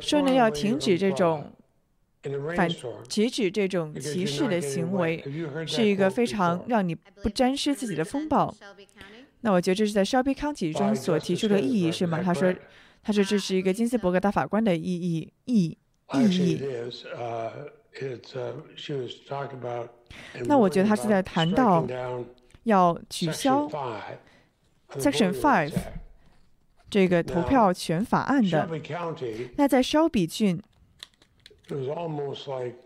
[0.00, 1.52] 说呢，要停止这种
[2.56, 2.66] 反，
[3.06, 5.22] 制止这种歧视的行为，
[5.66, 8.54] 是一个非常让你不沾湿自己的风暴。
[9.42, 12.22] 那我觉得这是在 Shelby County 中所提出的意义，是吗？
[12.24, 12.54] 他说。
[13.04, 15.76] 他说这是一个金斯伯格大法官的意义意
[16.14, 16.60] 意义。
[20.46, 21.86] 那我觉得他是在谈到
[22.64, 23.68] 要取消
[24.94, 25.74] Section Five
[26.90, 28.68] 这个投票权法案的。
[29.56, 30.60] 那在肖比郡。
[31.70, 32.78] it was almost like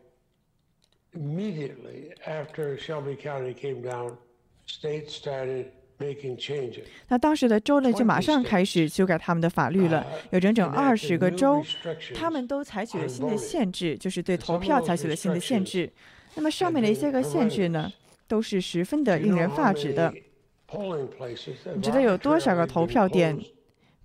[1.15, 4.17] immediately after Shelby County came down,
[4.67, 5.73] states started.
[7.09, 10.07] 那当时的州呢，就马上开始修改他们的法律了。
[10.31, 11.63] 有整整二十个州，
[12.15, 15.91] 他们都采取了新的限制，就是对投票采取了新的限制。
[16.35, 17.93] 那么上面的一些个限制呢，
[18.29, 20.15] 都是十分的令人发指的。
[21.75, 23.39] 你知道有多少个投票点？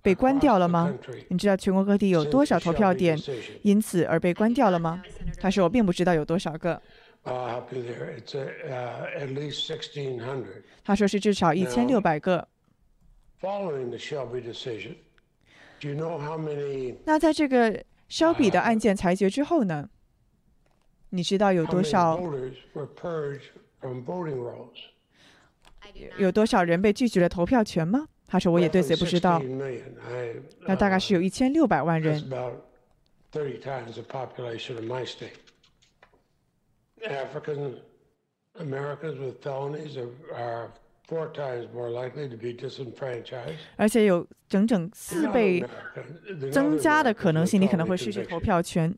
[0.02, 0.92] 被关掉了吗？
[1.28, 3.18] 你知道全国各地有多少投票点
[3.62, 5.02] 因此而被关掉了吗？
[5.40, 6.82] 他说我并不知道有多少个。
[10.84, 12.46] 他说是至少一千六百个。
[17.04, 19.88] 那在这个肖比的案件裁决之后呢？
[21.10, 22.20] 你知道有多少？
[26.18, 28.06] 有多少人被拒绝了投票权吗？
[28.26, 29.40] 他说：“我也对此不知道。
[30.60, 32.20] 那大概是有一千六百万人。
[43.76, 45.64] 而且有整整四倍
[46.50, 48.94] 增加的可能性，你可能会失去投票权。”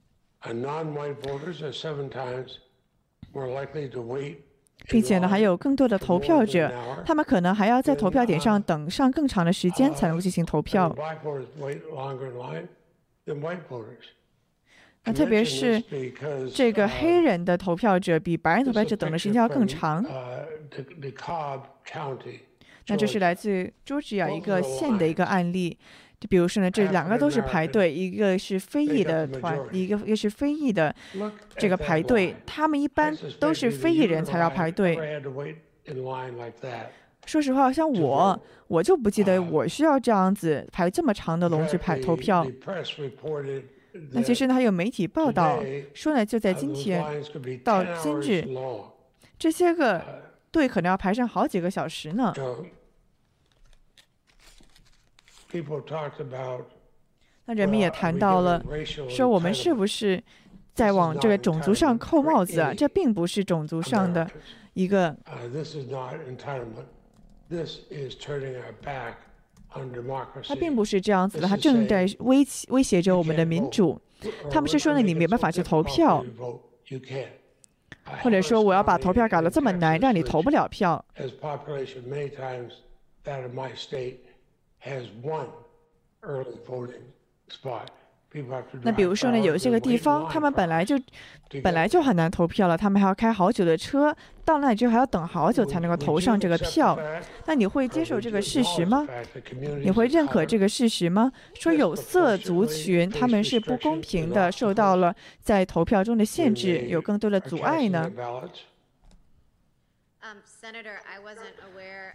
[4.88, 6.70] 并且呢，还有更多的投票者，
[7.04, 10.94] 他们可能还要在投票点上等上更长的时间才能够进行投票。
[15.06, 15.82] 那特别是
[16.52, 20.04] 这个黑人的投票者比白人投票者等的时间要更长。
[22.88, 25.76] 那这是来自佐治亚一个县的一个案例。
[26.18, 30.94] 就比如说呢，这两个都是排队，一个是非裔的团，一个一个是非裔的
[31.58, 34.98] 这个排队，他们一般都是非裔人才要排队。
[37.26, 42.46] 说实话，像我，我就不记得我需要这样子排这么长的龙去排投票。
[44.12, 45.62] 那其实呢，还有媒体报道
[45.94, 47.04] 说呢，就在今天
[47.64, 48.46] 到今日，
[49.38, 50.02] 这些个
[50.50, 52.34] 队可能要排上好几个小时呢。
[57.46, 58.62] 那人们也谈到了，
[59.08, 60.22] 说我们是不是
[60.74, 62.74] 在往这个种族上扣帽子啊？
[62.74, 64.28] 这并不是种族上的
[64.74, 65.16] 一个。
[70.46, 74.00] 他并不是这样子的，他正在威威胁着我们的民主。
[74.50, 76.24] 他们是说呢，你没办法去投票，
[78.22, 81.04] 或者说我要把投票搞得这么难，让你投不了票。
[88.82, 90.98] 那比如说呢，有一些个地方，他们本来就
[91.62, 94.14] 本来就很难投票了，他们还要开好久的车
[94.44, 96.98] 到那里之后还要等好久才能够投上这个票。
[97.46, 99.06] 那你会接受这个事实吗？
[99.82, 101.32] 你会认可这个事实吗？
[101.54, 108.10] 说有色族群他们是不公平的，受到了在投票中的限制，有更多的阻碍呢？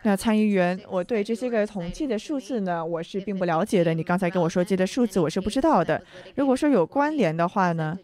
[0.03, 3.93] 那参议员，我对这些个统计的数字呢，我是并不了解的。
[3.93, 6.01] 你刚才跟我说这些数字，我是不知道的。
[6.35, 7.97] 如果说有关联的话呢，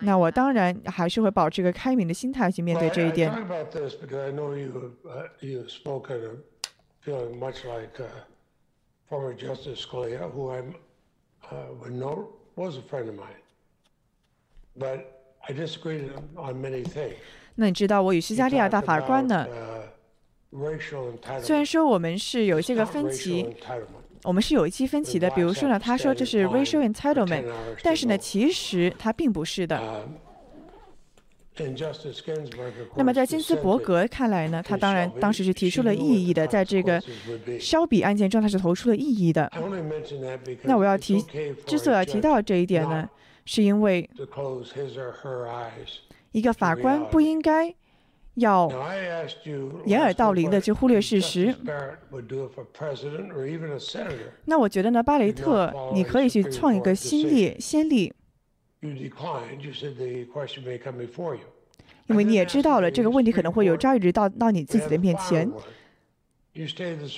[0.00, 3.30] 那我当然还是会保持一个开明的心态去面对这一点。
[17.60, 19.46] 那你知道我与斯嘉利亚大法官呢？
[21.42, 23.54] 虽然说我们是有这个分歧，
[24.24, 25.28] 我们是有一些分歧的。
[25.32, 27.44] 比如说呢，他说这是 racial entitlement，
[27.82, 29.78] 但是呢，其实他并不是的。
[32.96, 36.98] 那么在金斯伯格看来呢，他当然当时是提出了异议的，在这个
[37.60, 39.52] 肖比案件中他是投出了异议的。
[40.62, 41.20] 那我要提，
[41.66, 43.06] 之所以要提到这一点呢，
[43.44, 44.08] 是因为
[46.32, 47.74] 一个法官不应该。
[48.36, 48.70] 要
[49.84, 51.54] 掩耳盗铃的去忽略事实。
[54.44, 58.14] 那我觉得呢，巴雷特，你可以去创一个新例先例。
[62.06, 65.50] 因为你也知道了这个问题可能会有朝一日到到你自己的面前。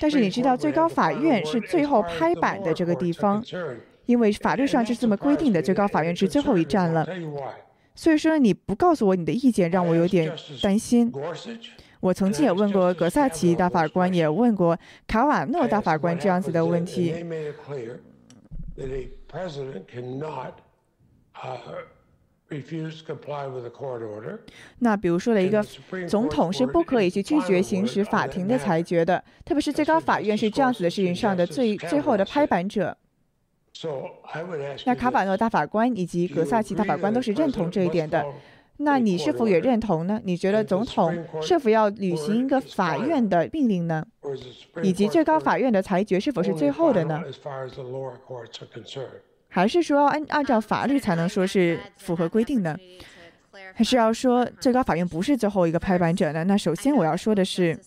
[0.01, 3.45] 但是你知道最高法院是最后拍板的这个地方。
[4.07, 7.07] 因为法律上是这么规定的，最高法院是最后一站了。
[7.95, 11.13] 所以说你不告诉我你的意见，让我有点担心。
[12.01, 14.77] 我曾经也问过格萨奇大法官，也问过
[15.07, 17.15] 卡瓦诺大法官这样子的问题。
[24.81, 25.65] 那比如说的一个
[26.09, 32.97] 总统是不可以去拒绝行使法庭的裁决的，特别是最高法院是这样子的事情上的最最后的拍板者。
[34.85, 38.25] 那卡瓦诺大法官以及格萨奇大法官都是认同这一点的。
[38.79, 40.21] 那你是否也认同呢？
[40.25, 44.05] 你觉得总统是否要履行一个法院的命令呢？
[44.83, 47.23] 以及最高法院的裁决是否是最后的呢？
[49.49, 52.77] 还是说按按照法律才能说是符合规定呢？
[53.75, 56.43] 还是要说最高法院不是最后一个拍板者呢？
[56.45, 57.79] 那首先我要说的是，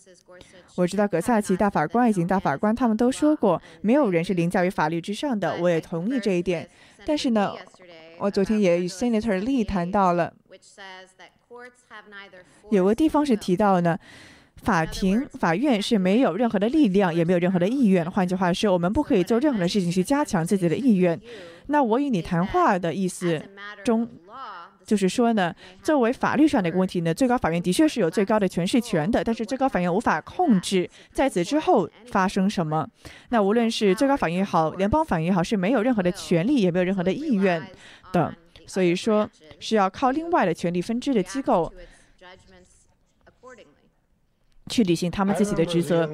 [0.76, 6.68] 我知道葛萨奇大法官以及大法官他们都说过，没有人是凌驾于法律之上的，我也同意这一点。
[7.06, 7.54] 但是呢，
[8.18, 10.34] 我昨天也与 Senator Lee 谈到了，
[12.70, 13.98] 有个地方是提到呢。
[14.64, 18.10] 法庭、法院是没有任何的力量，也没有任何的意愿。
[18.10, 21.20] 换句话说，我们不可以做任何的事情去加强自己的意愿。
[21.68, 23.40] 那我与你谈话的意思
[23.84, 24.08] 中，
[24.86, 32.88] 就是说呢，作为法律上的一个问题呢，最高法院的确是有最高的诠释权的，但是最高法院无法控制在此之后发生什么。
[33.30, 37.62] 那无论是最高法院也好，联邦法院也好，是没有任何的权利，也没有任何的意愿
[38.14, 38.34] 的。
[38.68, 39.30] 所以说，
[39.60, 41.74] 是要靠另外的权力分支的机构。
[44.68, 46.10] 去履行他们自己的职责。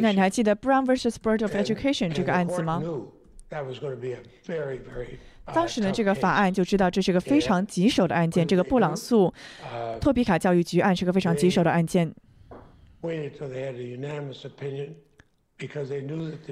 [0.00, 1.16] 那你还记得 Brown vs.
[1.16, 2.82] Board of Education 这个案子吗？
[5.52, 8.46] 当时呢，这个法案就知道这是个非常棘手的案件。
[8.46, 9.32] 这个布朗诉
[10.00, 12.12] 托比卡教育局案是个非常棘手的案件。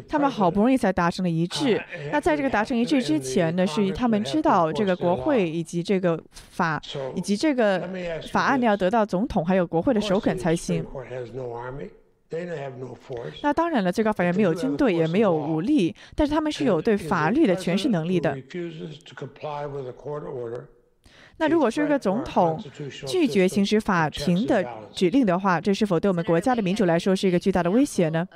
[0.09, 1.81] 他们好不容易才达成了一致。
[2.11, 6.81] 那在这个达成一致之前呢，是他们知道这个国会以及这个法
[7.15, 7.89] 以及这个
[8.31, 10.85] 法案要得到总统还有国会的首肯才行。
[13.43, 18.35] 那当然了，最高法院没有军队也没有武力，但是他们是有对法律的诠释能力的。
[21.39, 22.63] 那如果是一个总统
[23.07, 28.27] 拒绝行使法庭的指令的话，这是否对我们国家的民主来说是一个巨大的威胁呢？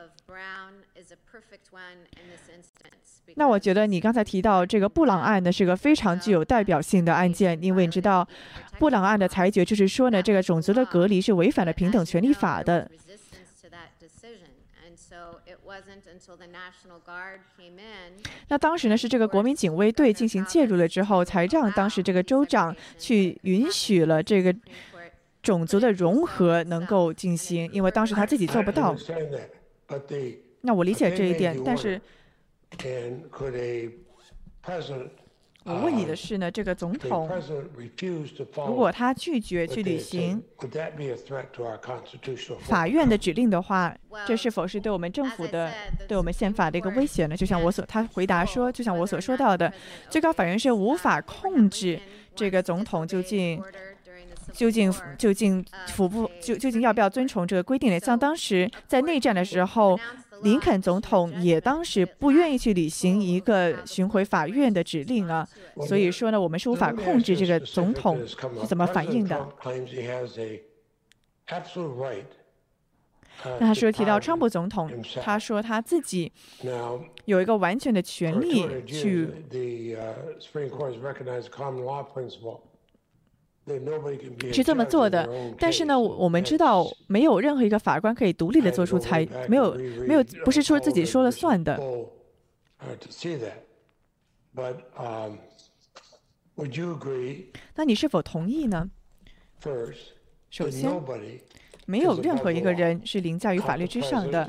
[3.39, 8.27] 那我觉得你刚才提到这个布朗案呢，是个非常具有代表性的案件，因为你知道，
[8.79, 12.91] 布朗案的裁决就是说呢，这个种族的隔离是违反了平等权利法的。
[18.49, 24.55] 那当时呢，是这个国民警卫队进行介入了之后，才让当时这个州长去允许了这个
[25.43, 28.97] 种族的融合能够进行，因为当时他自己做不到。
[30.63, 32.01] 那我理解这一点，但是。
[35.65, 37.29] 我问你的是呢，这个总统
[38.69, 40.41] 如果他拒绝去履行
[42.61, 43.93] 法院的指令的话，
[44.25, 45.73] 这是否是对我们政府的、
[46.07, 47.37] 对我们宪法的一个威胁呢？
[47.37, 49.73] 就像我所他回答说，就像我所说到的，
[50.09, 52.01] 最高法院是无法控制
[52.37, 53.61] 这个总统究竟
[54.53, 57.99] 究竟究竟服不究究竟要不要遵从这个规定的。
[57.99, 59.99] 像当时在内战的时候。
[60.43, 65.47] 林肯总统也当时不愿意去履行一个巡回法院的指令啊，
[65.87, 69.49] 所以说呢，我们是无法控制这个总统是怎么反应的。
[73.45, 74.91] 那他说提到川普总统，
[75.23, 76.33] 他说他自己
[77.27, 79.29] 有一个完全的权利去。
[84.53, 89.75] 是这么做的，但是呢，我们知道没有任何一个法官可以独立的做出裁，没有
[90.07, 91.81] 没有不是说自己说了算的。
[97.75, 98.89] 那你是否同意呢？
[100.51, 100.89] 首先，
[101.87, 104.49] 没有任何一个人是凌驾于法律之上的，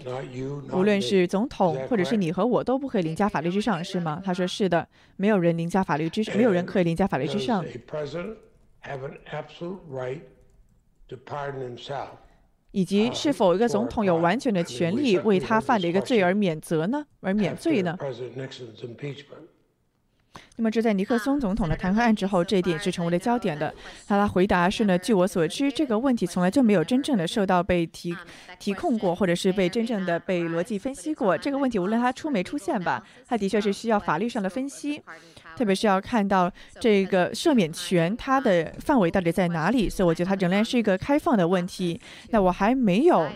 [0.72, 4.22] 无论是总统或者是你和我都不可以凌驾法律之上，是吗？
[4.24, 7.66] 他说是的，没有人凌驾法律之，没有人可以凌驾法律之上。
[12.72, 17.06] 以及是否一个总统有完全的权利为他犯的一个罪而免责呢？
[17.22, 17.98] 而免罪呢？
[20.58, 23.74] 那么，这在尼克松总统的弹劾案之后，这一点是成为了焦点的。
[24.08, 28.16] 他的回答是呢，据我所知，这个问题从来就没有真正的受到被提
[28.60, 31.36] 提控过，或者是被真正的被逻辑分析过。
[31.38, 35.02] 这个问题无论他出没出现吧，他的确是需要法律上的分析，
[35.58, 39.90] 特别是要看到这个赦免权它的范围到底在哪里。
[39.90, 42.00] 所以，我觉得它仍然是一个开放的问题。
[42.30, 43.28] 那我还没有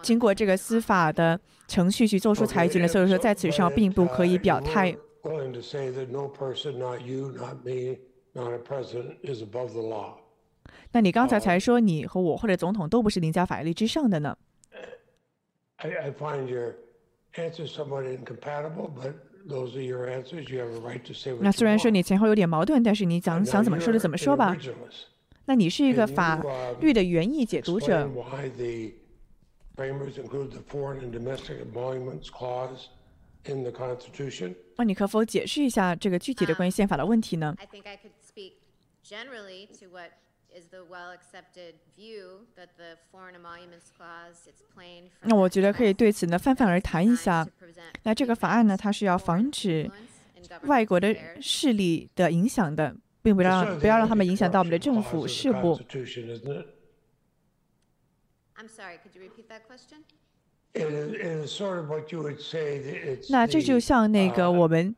[0.00, 4.96] 经过这个司法的程序去做出裁决呢，所以说在此上并不可以表态。
[5.22, 7.98] willing to say that no person, not you, not me,
[8.32, 10.14] not a president, is above the law.
[10.92, 14.36] 那你刚才才说你和我或者总统都不是凌驾法律之上的呢
[15.76, 16.76] ？I, I find your
[17.34, 19.12] answers somewhat incompatible, but
[19.48, 20.48] those are your answers.
[20.48, 24.56] You have a right to say what 那虽然说你前后有点矛盾，但是你想想怎么说就怎么说吧。
[25.46, 26.42] 那你是一个法
[26.80, 28.06] 律的原意解读者。
[28.08, 28.92] Why the
[29.76, 32.88] framers include the foreign and domestic emoluments clause
[33.46, 34.54] in the Constitution?
[34.76, 37.56] 那你可否解释一下这个具体的关于宪法的问题呢？
[45.22, 47.46] 那我觉得可以对此呢泛泛而谈一下。
[48.02, 49.90] 那这个法案呢，它是要防止
[50.62, 55.78] 外国的势力的影响的，并不让不要让他们影响到我们的政府事务。
[63.30, 64.94] 那这就像那个我们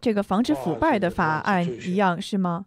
[0.00, 2.66] 这个防止腐败的法案一样，是吗？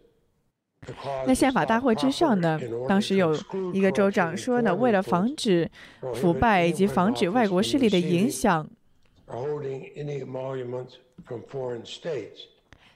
[1.27, 2.59] 那宪法大会之上呢？
[2.89, 3.37] 当时有
[3.71, 5.69] 一个州长说呢，为了防止
[6.15, 8.67] 腐败以及防止外国势力的影响，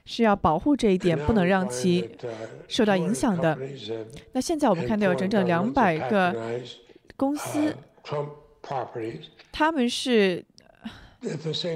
[0.04, 2.10] 是要保护这一点，不能让其
[2.66, 3.56] 受到影响的。
[4.32, 6.60] 那现在我们看到有整整两百个
[7.16, 7.72] 公司，
[9.52, 10.44] 他们是。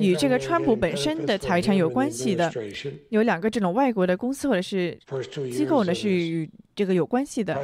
[0.00, 2.52] 与这个川普本身的财产有关系的，
[3.08, 4.98] 有两个这种外国的公司或者是
[5.50, 7.58] 机构呢，是与这个有关系的。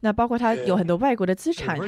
[0.00, 1.78] 那包括他有很多外国的资产。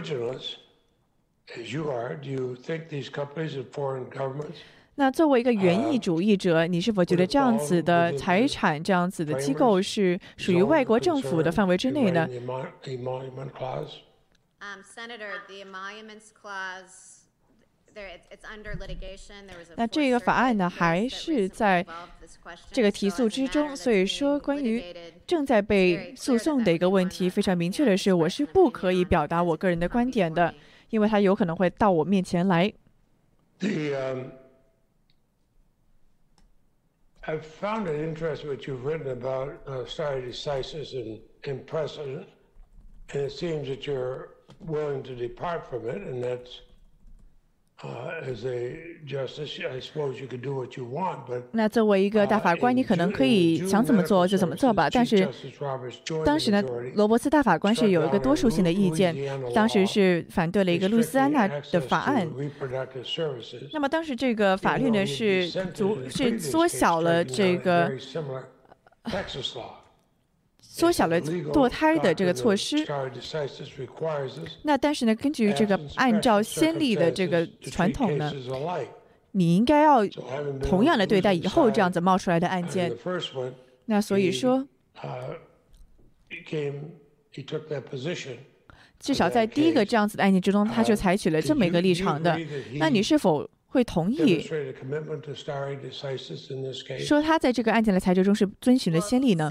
[4.94, 12.28] 那作为一个园艺主义者，你是否觉得这样子的财产、这样子的机构是属于外国政府的范围之内呢？
[19.76, 21.84] 那这个法案呢，还是在
[22.70, 23.76] 这个提诉之中。
[23.76, 24.82] 所以说，关于
[25.26, 30.54] 正在被诉讼的一个问题，非常明确的是，我是不可以表达我个人的观点的，
[30.90, 32.72] 因为他有可能会到我面前来。
[44.66, 46.60] Willing to depart from it, and that's
[47.84, 54.88] uh, as a justice, I suppose you could do what you want, but 那作为一个大法官，你可能可以想怎么做就怎么做吧。
[54.88, 55.28] 但是
[56.24, 56.62] 当时呢，
[56.94, 59.16] 罗伯茨大法官是有一个多数性的意见，
[59.52, 62.28] 当时是反对了一个路斯安那的法案。
[63.72, 67.92] 那么当时这个法律呢是足是缩小了这个。
[70.74, 72.82] 缩小了堕胎的这个措施。
[74.62, 78.32] 那但是呢，根据这个按照先例的这个传统呢，
[79.32, 80.00] 你应该要
[80.62, 82.90] 同样的对待以后这样子冒出来的案件。
[83.84, 84.66] 那所以说，
[88.98, 92.40] 至少在第一个这样子的案件之中，他就采取了这么一个立场的。
[92.76, 93.46] 那你是否？
[93.72, 94.40] 会同意
[96.98, 99.50] 说他在这个案件的裁决中是遵循了先例呢？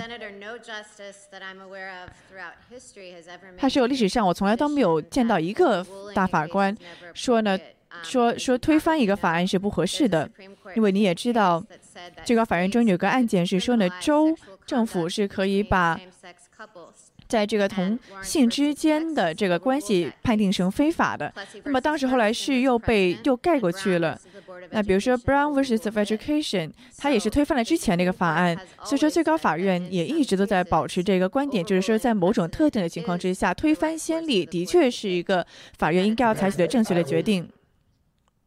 [3.57, 6.75] 他是有历史上我从来都没有见到一个大法官
[7.15, 7.57] 说呢，
[8.03, 10.29] 说说推翻一个法案是不合适的，
[10.75, 11.63] 因为你也知道，
[12.23, 14.37] 最高法院中有个案件是说呢，州
[14.67, 15.99] 政府是可以把。
[17.31, 21.33] 在这个同性之间的这个关系判定成非法的，
[21.63, 24.19] 那么当时后来是又被又盖过去了。
[24.71, 25.85] 那比如说 Brown vs.
[25.85, 28.57] of Education，它也是推翻了之前那个法案。
[28.83, 35.47] 所以说最高法院也一直都在保持这个观点，就是说在某种特定的情况之下，推翻先例的确是一个
[35.77, 37.47] 法院应该要采取的正确的决定。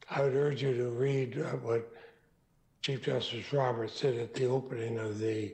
[0.08, 1.80] I would urge you to read what
[2.82, 5.52] Chief Justice Roberts said at the opening of the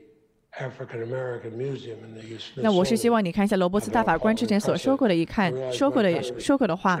[0.58, 2.62] African American Museum in the Smithsonian.
[2.62, 6.98] 那我是希望你看一下罗伯茨大法官之前所说过的一看说过的说过的话。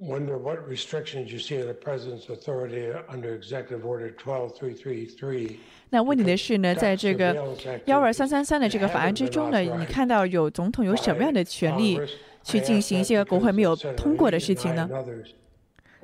[0.00, 5.56] Wonder what restrictions you see on the president's authority under Executive Order 12333.
[5.90, 7.36] 那问你的是呢，在这个
[7.84, 12.00] 幺二三三三的这个法案之中呢，你看到有总统有什么样的权利
[12.42, 14.88] 去进行一些国会没有通过的事情呢？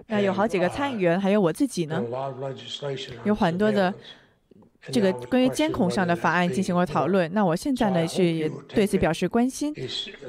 [0.09, 2.05] 那有好几个参议员，还有我自己呢，
[3.25, 3.93] 有很多的
[4.93, 7.33] 这个关于监控上的法案进行过讨论。
[7.33, 9.75] 那我现在呢是也对此表示关心，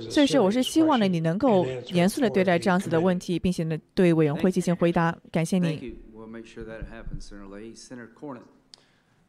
[0.10, 5.18] 所以说我是希望呢你能够严肃的对待这样子的问题，并且呢对委员会进行回答。
[5.32, 6.08] 感谢 Thank 你。
[6.38, 7.74] make sure that happens, Senator Leahy.
[7.76, 8.44] Senator Cornyn.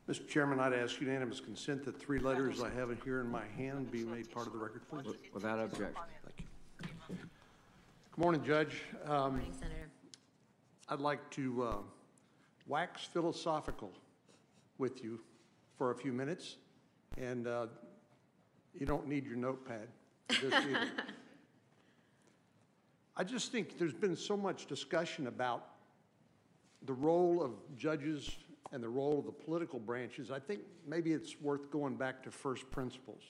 [0.09, 0.27] Mr.
[0.29, 4.05] Chairman, I'd ask unanimous consent that three letters I have here in my hand be
[4.05, 5.07] made part of the record, please.
[5.33, 5.95] Without objection.
[7.09, 8.83] Good morning, Judge.
[9.07, 9.89] Um, Morning, Senator.
[10.89, 11.77] I'd like to uh,
[12.67, 13.93] wax philosophical
[14.79, 15.21] with you
[15.77, 16.57] for a few minutes,
[17.17, 17.67] and uh,
[18.75, 19.89] you don't need your notepad.
[23.17, 25.67] I just think there's been so much discussion about
[26.87, 28.37] the role of judges
[28.73, 30.31] and the role of the political branches.
[30.31, 33.23] I think maybe it's worth going back to first principles.